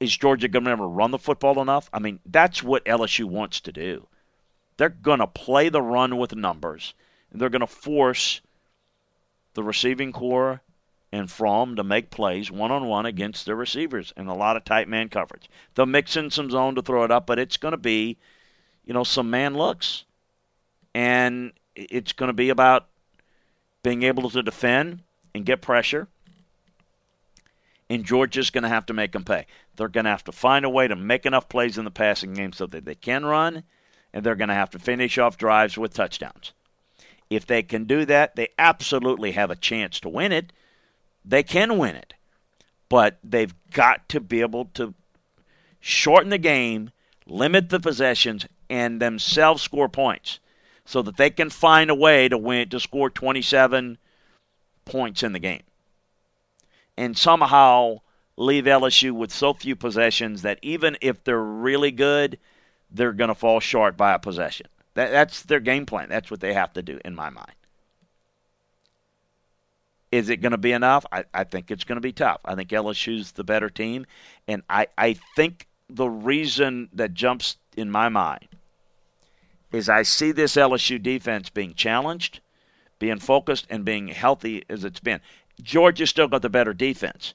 is 0.00 0.16
Georgia 0.16 0.48
going 0.48 0.64
to 0.64 0.70
ever 0.70 0.88
run 0.88 1.10
the 1.10 1.18
football 1.18 1.60
enough? 1.60 1.90
I 1.92 1.98
mean, 1.98 2.20
that's 2.24 2.62
what 2.62 2.84
LSU 2.84 3.24
wants 3.24 3.60
to 3.62 3.72
do. 3.72 4.06
They're 4.76 4.88
going 4.88 5.18
to 5.18 5.26
play 5.26 5.68
the 5.68 5.82
run 5.82 6.16
with 6.16 6.36
numbers, 6.36 6.94
and 7.30 7.40
they're 7.40 7.48
going 7.48 7.60
to 7.60 7.66
force 7.66 8.40
the 9.54 9.62
receiving 9.62 10.12
corps 10.12 10.60
and 11.10 11.30
Fromm 11.30 11.76
to 11.76 11.84
make 11.84 12.10
plays 12.10 12.50
one 12.50 12.70
on 12.70 12.86
one 12.86 13.06
against 13.06 13.46
their 13.46 13.56
receivers 13.56 14.12
and 14.16 14.28
a 14.28 14.34
lot 14.34 14.56
of 14.56 14.64
tight 14.64 14.88
man 14.88 15.08
coverage. 15.08 15.48
They'll 15.74 15.86
mix 15.86 16.16
in 16.16 16.30
some 16.30 16.50
zone 16.50 16.74
to 16.74 16.82
throw 16.82 17.04
it 17.04 17.10
up, 17.10 17.26
but 17.26 17.38
it's 17.38 17.56
going 17.56 17.72
to 17.72 17.78
be, 17.78 18.18
you 18.84 18.92
know, 18.92 19.04
some 19.04 19.30
man 19.30 19.54
looks. 19.54 20.04
And 20.94 21.52
it's 21.74 22.12
going 22.12 22.28
to 22.28 22.34
be 22.34 22.50
about 22.50 22.86
being 23.82 24.02
able 24.02 24.30
to 24.30 24.42
defend 24.42 25.00
and 25.34 25.44
get 25.44 25.62
pressure 25.62 26.08
and 27.90 28.04
Georgia's 28.04 28.50
going 28.50 28.62
to 28.62 28.68
have 28.68 28.86
to 28.86 28.94
make 28.94 29.12
them 29.12 29.24
pay. 29.24 29.46
They're 29.76 29.88
going 29.88 30.04
to 30.04 30.10
have 30.10 30.24
to 30.24 30.32
find 30.32 30.64
a 30.64 30.70
way 30.70 30.88
to 30.88 30.96
make 30.96 31.24
enough 31.24 31.48
plays 31.48 31.78
in 31.78 31.84
the 31.84 31.90
passing 31.90 32.34
game 32.34 32.52
so 32.52 32.66
that 32.66 32.84
they 32.84 32.94
can 32.94 33.24
run, 33.24 33.62
and 34.12 34.24
they're 34.24 34.36
going 34.36 34.48
to 34.48 34.54
have 34.54 34.70
to 34.70 34.78
finish 34.78 35.18
off 35.18 35.38
drives 35.38 35.78
with 35.78 35.94
touchdowns. 35.94 36.52
If 37.30 37.46
they 37.46 37.62
can 37.62 37.84
do 37.84 38.04
that, 38.06 38.36
they 38.36 38.48
absolutely 38.58 39.32
have 39.32 39.50
a 39.50 39.56
chance 39.56 40.00
to 40.00 40.08
win 40.08 40.32
it. 40.32 40.52
They 41.24 41.42
can 41.42 41.78
win 41.78 41.94
it. 41.94 42.14
But 42.88 43.18
they've 43.22 43.54
got 43.70 44.08
to 44.10 44.20
be 44.20 44.40
able 44.40 44.66
to 44.74 44.94
shorten 45.78 46.30
the 46.30 46.38
game, 46.38 46.90
limit 47.26 47.68
the 47.68 47.80
possessions, 47.80 48.46
and 48.70 49.00
themselves 49.00 49.62
score 49.62 49.88
points 49.88 50.40
so 50.88 51.02
that 51.02 51.18
they 51.18 51.28
can 51.28 51.50
find 51.50 51.90
a 51.90 51.94
way 51.94 52.30
to 52.30 52.38
win 52.38 52.66
to 52.66 52.80
score 52.80 53.10
27 53.10 53.98
points 54.86 55.22
in 55.22 55.34
the 55.34 55.38
game. 55.38 55.60
And 56.96 57.16
somehow 57.16 57.98
leave 58.38 58.64
LSU 58.64 59.12
with 59.12 59.30
so 59.30 59.52
few 59.52 59.76
possessions 59.76 60.40
that 60.40 60.58
even 60.62 60.96
if 61.02 61.22
they're 61.22 61.44
really 61.44 61.90
good, 61.90 62.38
they're 62.90 63.12
going 63.12 63.28
to 63.28 63.34
fall 63.34 63.60
short 63.60 63.98
by 63.98 64.14
a 64.14 64.18
possession. 64.18 64.66
That, 64.94 65.10
that's 65.10 65.42
their 65.42 65.60
game 65.60 65.84
plan. 65.84 66.08
That's 66.08 66.30
what 66.30 66.40
they 66.40 66.54
have 66.54 66.72
to 66.72 66.80
do, 66.80 66.98
in 67.04 67.14
my 67.14 67.28
mind. 67.28 67.52
Is 70.10 70.30
it 70.30 70.38
going 70.38 70.52
to 70.52 70.56
be 70.56 70.72
enough? 70.72 71.04
I, 71.12 71.24
I 71.34 71.44
think 71.44 71.70
it's 71.70 71.84
going 71.84 71.96
to 71.96 72.00
be 72.00 72.12
tough. 72.12 72.40
I 72.46 72.54
think 72.54 72.70
LSU's 72.70 73.32
the 73.32 73.44
better 73.44 73.68
team. 73.68 74.06
And 74.48 74.62
I, 74.70 74.86
I 74.96 75.16
think 75.36 75.68
the 75.90 76.08
reason 76.08 76.88
that 76.94 77.12
jumps 77.12 77.58
in 77.76 77.90
my 77.90 78.08
mind 78.08 78.48
is 79.72 79.88
I 79.88 80.02
see 80.02 80.32
this 80.32 80.56
LSU 80.56 81.02
defense 81.02 81.50
being 81.50 81.74
challenged, 81.74 82.40
being 82.98 83.18
focused, 83.18 83.66
and 83.68 83.84
being 83.84 84.08
healthy 84.08 84.64
as 84.68 84.84
it's 84.84 85.00
been. 85.00 85.20
Georgia 85.62 86.06
still 86.06 86.28
got 86.28 86.42
the 86.42 86.48
better 86.48 86.72
defense, 86.72 87.34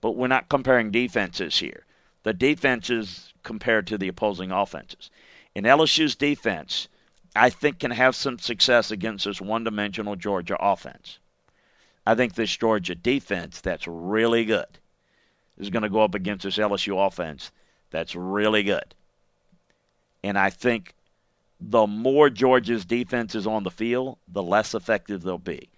but 0.00 0.12
we're 0.12 0.28
not 0.28 0.48
comparing 0.48 0.90
defenses 0.90 1.58
here. 1.58 1.84
The 2.22 2.32
defenses 2.32 3.32
compared 3.42 3.86
to 3.88 3.98
the 3.98 4.08
opposing 4.08 4.52
offenses. 4.52 5.10
In 5.54 5.64
LSU's 5.64 6.14
defense, 6.14 6.88
I 7.34 7.50
think 7.50 7.80
can 7.80 7.90
have 7.90 8.14
some 8.14 8.38
success 8.38 8.90
against 8.90 9.24
this 9.24 9.40
one-dimensional 9.40 10.16
Georgia 10.16 10.56
offense. 10.60 11.18
I 12.06 12.14
think 12.14 12.34
this 12.34 12.56
Georgia 12.56 12.94
defense 12.94 13.60
that's 13.60 13.86
really 13.86 14.44
good 14.44 14.78
is 15.58 15.70
going 15.70 15.82
to 15.82 15.88
go 15.88 16.02
up 16.02 16.14
against 16.14 16.44
this 16.44 16.58
LSU 16.58 17.06
offense 17.06 17.50
that's 17.90 18.14
really 18.14 18.62
good. 18.62 18.94
And 20.24 20.38
I 20.38 20.50
think 20.50 20.94
the 21.70 21.86
more 21.86 22.28
Georgia's 22.28 22.84
defense 22.84 23.34
is 23.34 23.46
on 23.46 23.62
the 23.62 23.70
field, 23.70 24.18
the 24.26 24.42
less 24.42 24.74
effective 24.74 25.22
they'll 25.22 25.38
be. 25.38 25.68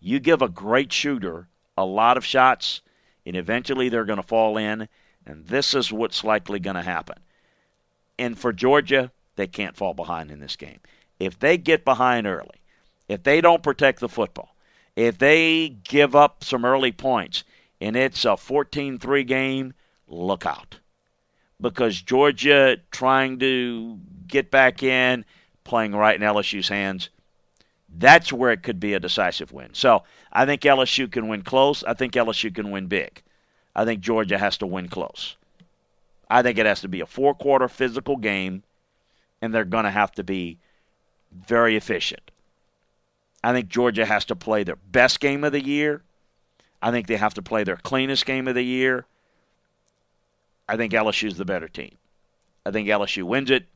You 0.00 0.20
give 0.20 0.42
a 0.42 0.48
great 0.48 0.92
shooter 0.92 1.48
a 1.76 1.84
lot 1.84 2.16
of 2.16 2.24
shots, 2.24 2.82
and 3.24 3.34
eventually 3.34 3.88
they're 3.88 4.04
going 4.04 4.18
to 4.18 4.22
fall 4.22 4.56
in, 4.56 4.88
and 5.26 5.46
this 5.46 5.74
is 5.74 5.92
what's 5.92 6.24
likely 6.24 6.60
going 6.60 6.76
to 6.76 6.82
happen. 6.82 7.16
And 8.18 8.38
for 8.38 8.52
Georgia, 8.52 9.10
they 9.36 9.46
can't 9.46 9.76
fall 9.76 9.94
behind 9.94 10.30
in 10.30 10.40
this 10.40 10.56
game. 10.56 10.80
If 11.18 11.38
they 11.38 11.56
get 11.56 11.84
behind 11.84 12.26
early, 12.26 12.60
if 13.08 13.22
they 13.22 13.40
don't 13.40 13.62
protect 13.62 14.00
the 14.00 14.08
football, 14.08 14.54
if 14.94 15.18
they 15.18 15.68
give 15.68 16.14
up 16.14 16.44
some 16.44 16.64
early 16.64 16.92
points, 16.92 17.44
and 17.80 17.96
it's 17.96 18.24
a 18.24 18.36
14 18.36 18.98
3 18.98 19.24
game, 19.24 19.74
look 20.06 20.46
out. 20.46 20.78
Because 21.60 22.00
Georgia 22.00 22.76
trying 22.90 23.38
to 23.38 23.98
get 24.34 24.50
back 24.50 24.82
in, 24.82 25.24
playing 25.62 25.94
right 25.94 26.20
in 26.20 26.26
LSU's 26.26 26.68
hands, 26.68 27.08
that's 27.88 28.32
where 28.32 28.50
it 28.50 28.64
could 28.64 28.80
be 28.80 28.92
a 28.92 29.00
decisive 29.00 29.52
win. 29.52 29.70
So 29.72 30.02
I 30.32 30.44
think 30.44 30.62
LSU 30.62 31.10
can 31.10 31.28
win 31.28 31.42
close. 31.42 31.84
I 31.84 31.94
think 31.94 32.14
LSU 32.14 32.52
can 32.52 32.70
win 32.72 32.88
big. 32.88 33.22
I 33.76 33.84
think 33.84 34.00
Georgia 34.00 34.36
has 34.36 34.58
to 34.58 34.66
win 34.66 34.88
close. 34.88 35.36
I 36.28 36.42
think 36.42 36.58
it 36.58 36.66
has 36.66 36.80
to 36.80 36.88
be 36.88 37.00
a 37.00 37.06
four 37.06 37.34
quarter 37.34 37.68
physical 37.68 38.16
game, 38.16 38.64
and 39.40 39.54
they're 39.54 39.64
going 39.64 39.84
to 39.84 39.90
have 39.90 40.12
to 40.12 40.24
be 40.24 40.58
very 41.32 41.76
efficient. 41.76 42.30
I 43.42 43.52
think 43.52 43.68
Georgia 43.68 44.06
has 44.06 44.24
to 44.26 44.36
play 44.36 44.64
their 44.64 44.76
best 44.76 45.20
game 45.20 45.44
of 45.44 45.52
the 45.52 45.64
year. 45.64 46.02
I 46.82 46.90
think 46.90 47.06
they 47.06 47.16
have 47.16 47.34
to 47.34 47.42
play 47.42 47.62
their 47.62 47.76
cleanest 47.76 48.26
game 48.26 48.48
of 48.48 48.54
the 48.54 48.64
year. 48.64 49.06
I 50.68 50.76
think 50.76 50.92
LSU 50.92 51.28
is 51.28 51.36
the 51.36 51.44
better 51.44 51.68
team. 51.68 51.96
I 52.66 52.70
think 52.70 52.88
LSU 52.88 53.22
wins 53.24 53.50
it 53.50 53.66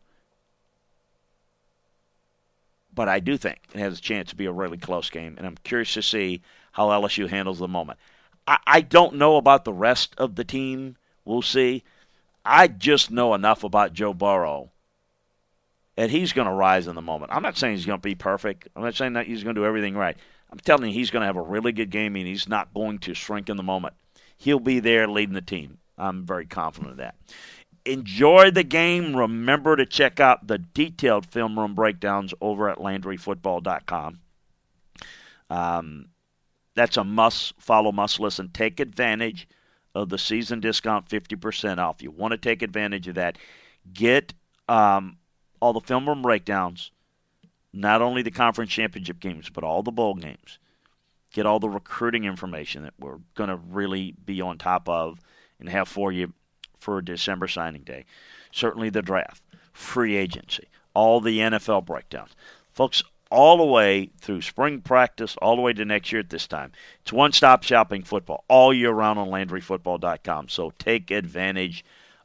but 2.98 3.08
I 3.08 3.20
do 3.20 3.37
think 3.37 3.61
it 3.72 3.78
has 3.78 3.96
a 3.96 4.02
chance 4.02 4.30
to 4.30 4.34
be 4.34 4.46
a 4.46 4.52
really 4.52 4.76
close 4.76 5.08
game, 5.08 5.37
and 5.38 5.46
I'm 5.46 5.56
curious 5.62 5.94
to 5.94 6.02
see 6.02 6.42
how 6.72 6.88
LSU 6.88 7.28
handles 7.28 7.61
the 7.61 7.68
moment. 7.68 7.96
I, 8.44 8.58
I 8.66 8.80
don't 8.80 9.14
know 9.14 9.37
about 9.37 9.64
the 9.64 9.72
rest 9.72 10.16
of 10.18 10.34
the 10.34 10.42
team. 10.42 10.96
We'll 11.24 11.42
see. 11.42 11.84
I 12.44 12.66
just 12.66 13.12
know 13.12 13.34
enough 13.34 13.62
about 13.62 13.92
Joe 13.92 14.12
Burrow 14.12 14.72
and 15.96 16.11
he's 16.11 16.32
going 16.32 16.48
to 16.48 16.52
rise 16.52 16.88
in 16.88 16.96
the 16.96 17.02
moment. 17.02 17.30
I'm 17.32 17.42
not 17.42 17.56
saying 17.56 17.76
he's 17.76 17.87
going 17.87 18.00
to 18.00 18.02
be 18.02 18.16
perfect. 18.16 18.66
I'm 18.74 18.82
not 18.82 18.96
saying 18.96 19.12
that 19.12 19.26
he's 19.26 19.44
going 19.44 19.54
to 19.54 19.61
do 19.61 19.64
everything 19.64 19.94
right. 19.94 20.16
I'm 20.50 20.58
telling 20.58 20.88
you, 20.88 20.94
he's 20.94 21.11
going 21.11 21.20
to 21.20 21.26
have 21.26 21.37
a 21.37 21.42
really 21.42 21.70
good 21.70 21.90
game, 21.90 22.16
and 22.16 22.26
he's 22.26 22.48
not 22.48 22.74
going 22.74 22.98
to 23.00 23.14
shrink 23.14 23.48
in 23.48 23.56
the 23.56 23.62
moment. 23.62 23.94
He'll 24.37 24.58
be 24.58 24.80
there 24.80 25.06
leading 25.06 25.34
the 25.34 25.40
team. 25.40 25.78
I'm 25.96 26.26
very 26.26 26.46
confident 26.46 26.92
of 26.92 26.96
that 26.96 27.14
enjoy 27.88 28.51
the 28.51 28.64
game. 28.64 29.16
Remember 29.16 29.77
to 29.77 29.87
check 29.87 30.20
out 30.20 30.46
the 30.46 30.59
detailed 30.59 31.27
film 31.27 31.59
room 31.59 31.74
breakdowns 31.74 32.35
over 32.40 32.68
at 32.68 32.79
LandryFootball.com. 32.79 34.20
Um, 35.51 36.09
that's 36.74 36.96
a 36.96 37.05
must 37.05 37.61
follow, 37.61 37.90
must 37.90 38.20
listen. 38.20 38.51
Take 38.53 38.81
advantage 38.81 39.48
of 39.94 40.11
the 40.11 40.18
season 40.18 40.61
discount 40.61 41.09
50% 41.09 41.79
off. 41.79 42.03
You 42.03 42.11
want 42.11 42.33
to 42.33 42.38
take 42.38 42.62
advantage 42.62 43.09
of 43.09 43.16
that. 43.16 43.38
Get 43.92 44.35
um, 44.68 45.16
all 45.61 45.72
the 45.72 45.81
film 45.81 46.09
room 46.09 46.22
breakdowns, 46.22 46.92
not 47.72 48.03
only 48.03 48.22
the 48.22 48.31
conference 48.31 48.70
championship 48.70 49.18
games, 49.18 49.51
but 49.51 49.64
all 49.64 49.83
the 49.83 49.90
bowl 49.90 50.14
games. 50.14 50.59
Get 51.33 51.46
all 51.46 51.59
the 51.59 51.68
recruiting 51.68 52.24
information 52.24 52.85
that 52.85 52.94
we're 52.98 53.18
going 53.35 53.51
to 53.51 53.57
really 53.57 54.14
be 54.24 54.40
on 54.40 54.59
top 54.59 54.88
of 54.88 55.20
and 55.59 55.68
have 55.68 55.88
for 55.88 56.12
you 56.12 56.33
for 56.78 57.00
December 57.02 57.48
signing 57.48 57.82
day. 57.82 58.04
Certainly 58.52 58.90
the 58.90 59.02
draft, 59.02 59.42
free 59.72 60.16
agency, 60.16 60.68
all 60.94 61.20
the 61.20 61.38
NFL 61.38 61.84
breakdowns. 61.84 62.34
Folks, 62.72 63.02
all 63.30 63.58
the 63.58 63.64
way 63.64 64.10
through 64.20 64.40
spring 64.40 64.80
practice, 64.80 65.36
all 65.42 65.56
the 65.56 65.62
way 65.62 65.72
to 65.72 65.84
next 65.84 66.12
year 66.12 66.20
at 66.20 66.30
this 66.30 66.46
time. 66.46 66.72
It's 67.02 67.12
one 67.12 67.32
stop 67.32 67.62
shopping 67.62 68.02
football 68.02 68.44
all 68.48 68.72
year 68.72 68.90
round 68.90 69.18
on 69.18 69.28
LandryFootball.com. 69.28 70.48
So 70.48 70.72
take 70.78 71.10
advantage 71.10 71.84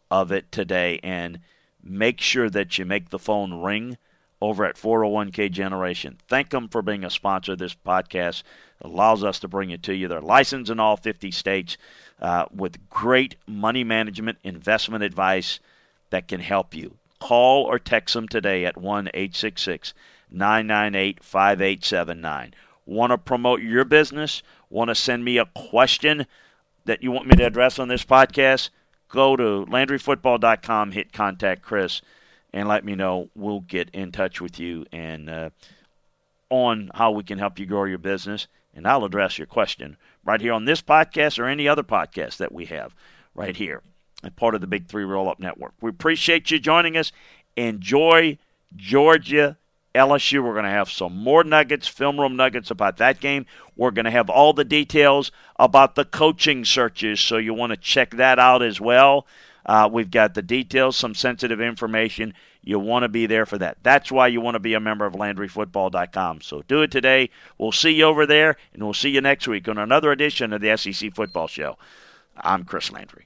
of 0.10 0.32
it 0.32 0.52
today 0.52 1.00
and 1.04 1.40
make 1.84 2.22
sure 2.22 2.50
that 2.50 2.78
you 2.78 2.86
make 2.86 3.10
the 3.10 3.20
phone 3.20 3.62
ring 3.62 3.98
over 4.42 4.66
at 4.66 4.76
401k 4.76 5.52
Generation. 5.52 6.18
Thank 6.28 6.50
them 6.50 6.68
for 6.68 6.82
being 6.82 7.04
a 7.04 7.10
sponsor 7.10 7.54
of 7.54 7.60
this 7.60 7.76
podcast. 7.76 8.44
It 8.80 8.88
allows 8.88 9.24
us 9.24 9.40
to 9.40 9.48
bring 9.48 9.70
it 9.70 9.84
to 9.84 9.96
you. 9.96 10.08
They're 10.08 10.22
licensed 10.22 10.72
in 10.72 10.80
all 10.80 10.98
50 10.98 11.32
states 11.32 11.78
uh, 12.22 12.46
with 12.54 12.90
great 12.90 13.36
money 13.48 13.84
management 13.84 14.38
investment 14.44 15.04
advice 15.04 15.60
that 16.10 16.28
can 16.28 16.40
help 16.40 16.74
you. 16.74 16.96
Call 17.20 17.66
or 17.66 17.80
text 17.80 18.14
them 18.14 18.28
today 18.28 18.66
at 18.66 18.78
1 18.78 19.10
866 19.14 19.94
998 20.32 21.24
5879. 21.24 22.54
Want 22.86 23.12
to 23.12 23.18
promote 23.18 23.62
your 23.62 23.86
business? 23.86 24.44
Want 24.70 24.90
to 24.90 24.96
send 24.96 25.24
me 25.24 25.38
a 25.38 25.46
question 25.46 26.26
that 26.86 27.02
you 27.02 27.12
want 27.12 27.28
me 27.28 27.36
to 27.38 27.46
address 27.46 27.80
on 27.80 27.88
this 27.88 28.04
podcast? 28.04 28.70
Go 29.08 29.36
to 29.36 29.66
LandryFootball.com, 29.70 30.92
hit 30.92 31.14
contact 31.14 31.62
Chris, 31.62 32.02
and 32.52 32.68
let 32.68 32.84
me 32.84 32.96
know. 32.96 33.30
We'll 33.36 33.62
get 33.62 33.90
in 33.92 34.12
touch 34.12 34.42
with 34.42 34.60
you 34.60 34.86
and 34.92 35.30
uh, 35.30 35.50
on 36.50 36.92
how 36.94 37.12
we 37.12 37.24
can 37.24 37.40
help 37.40 37.60
you 37.60 37.66
grow 37.66 37.86
your 37.86 38.00
business, 38.00 38.48
and 38.74 38.88
I'll 38.88 39.06
address 39.06 39.38
your 39.38 39.48
question 39.48 39.98
right 40.24 40.42
here 40.42 40.54
on 40.54 40.66
this 40.66 40.82
podcast 40.82 41.40
or 41.40 41.46
any 41.46 41.68
other 41.68 41.84
podcast 41.84 42.38
that 42.38 42.52
we 42.52 42.66
have 42.66 42.96
right 43.36 43.56
here 43.56 43.82
and 44.24 44.36
part 44.36 44.56
of 44.56 44.62
the 44.62 44.68
Big 44.68 44.88
Three 44.88 45.04
Roll 45.04 45.30
Up 45.30 45.40
Network. 45.40 45.74
We 45.82 45.90
appreciate 45.90 46.50
you 46.52 46.60
joining 46.60 46.98
us. 46.98 47.12
Enjoy 47.56 48.38
Georgia 48.76 49.58
LSU. 49.94 50.44
We're 50.44 50.54
going 50.54 50.64
to 50.64 50.72
have 50.72 50.90
some 50.90 51.16
more 51.16 51.44
nuggets, 51.44 51.88
film 51.88 52.20
room 52.20 52.36
nuggets 52.36 52.72
about 52.72 52.98
that 52.98 53.20
game. 53.20 53.46
We're 53.76 53.92
going 53.92 54.06
to 54.06 54.12
have 54.12 54.30
all 54.30 54.54
the 54.54 54.64
details 54.64 55.32
about 55.58 55.96
the 55.96 56.06
coaching 56.06 56.66
searches, 56.66 57.20
so 57.20 57.38
you 57.38 57.54
want 57.54 57.72
to 57.72 57.78
check 57.78 58.12
that 58.12 58.40
out 58.40 58.62
as 58.62 58.82
well. 58.82 59.28
Uh, 59.66 59.90
we've 59.92 60.12
got 60.12 60.34
the 60.34 60.42
details, 60.42 60.98
some 60.98 61.16
sensitive 61.16 61.62
information. 61.62 62.34
You 62.64 62.80
want 62.80 63.04
to 63.04 63.10
be 63.10 63.26
there 63.26 63.46
for 63.46 63.58
that. 63.58 63.78
That's 63.84 64.12
why 64.12 64.28
you 64.28 64.40
want 64.42 64.56
to 64.56 64.60
be 64.60 64.74
a 64.74 64.80
member 64.80 65.06
of 65.06 65.14
LandryFootball.com. 65.14 66.42
So 66.42 66.64
do 66.68 66.82
it 66.82 66.92
today. 66.92 67.30
We'll 67.58 67.72
see 67.72 67.92
you 67.92 68.06
over 68.06 68.26
there, 68.26 68.56
and 68.74 68.84
we'll 68.84 68.94
see 68.94 69.10
you 69.10 69.22
next 69.22 69.48
week 69.48 69.68
on 69.68 69.78
another 69.78 70.12
edition 70.12 70.54
of 70.54 70.62
the 70.62 70.76
SEC 70.78 71.14
Football 71.14 71.48
Show. 71.48 71.78
I'm 72.38 72.64
Chris 72.64 72.92
Landry. 72.92 73.26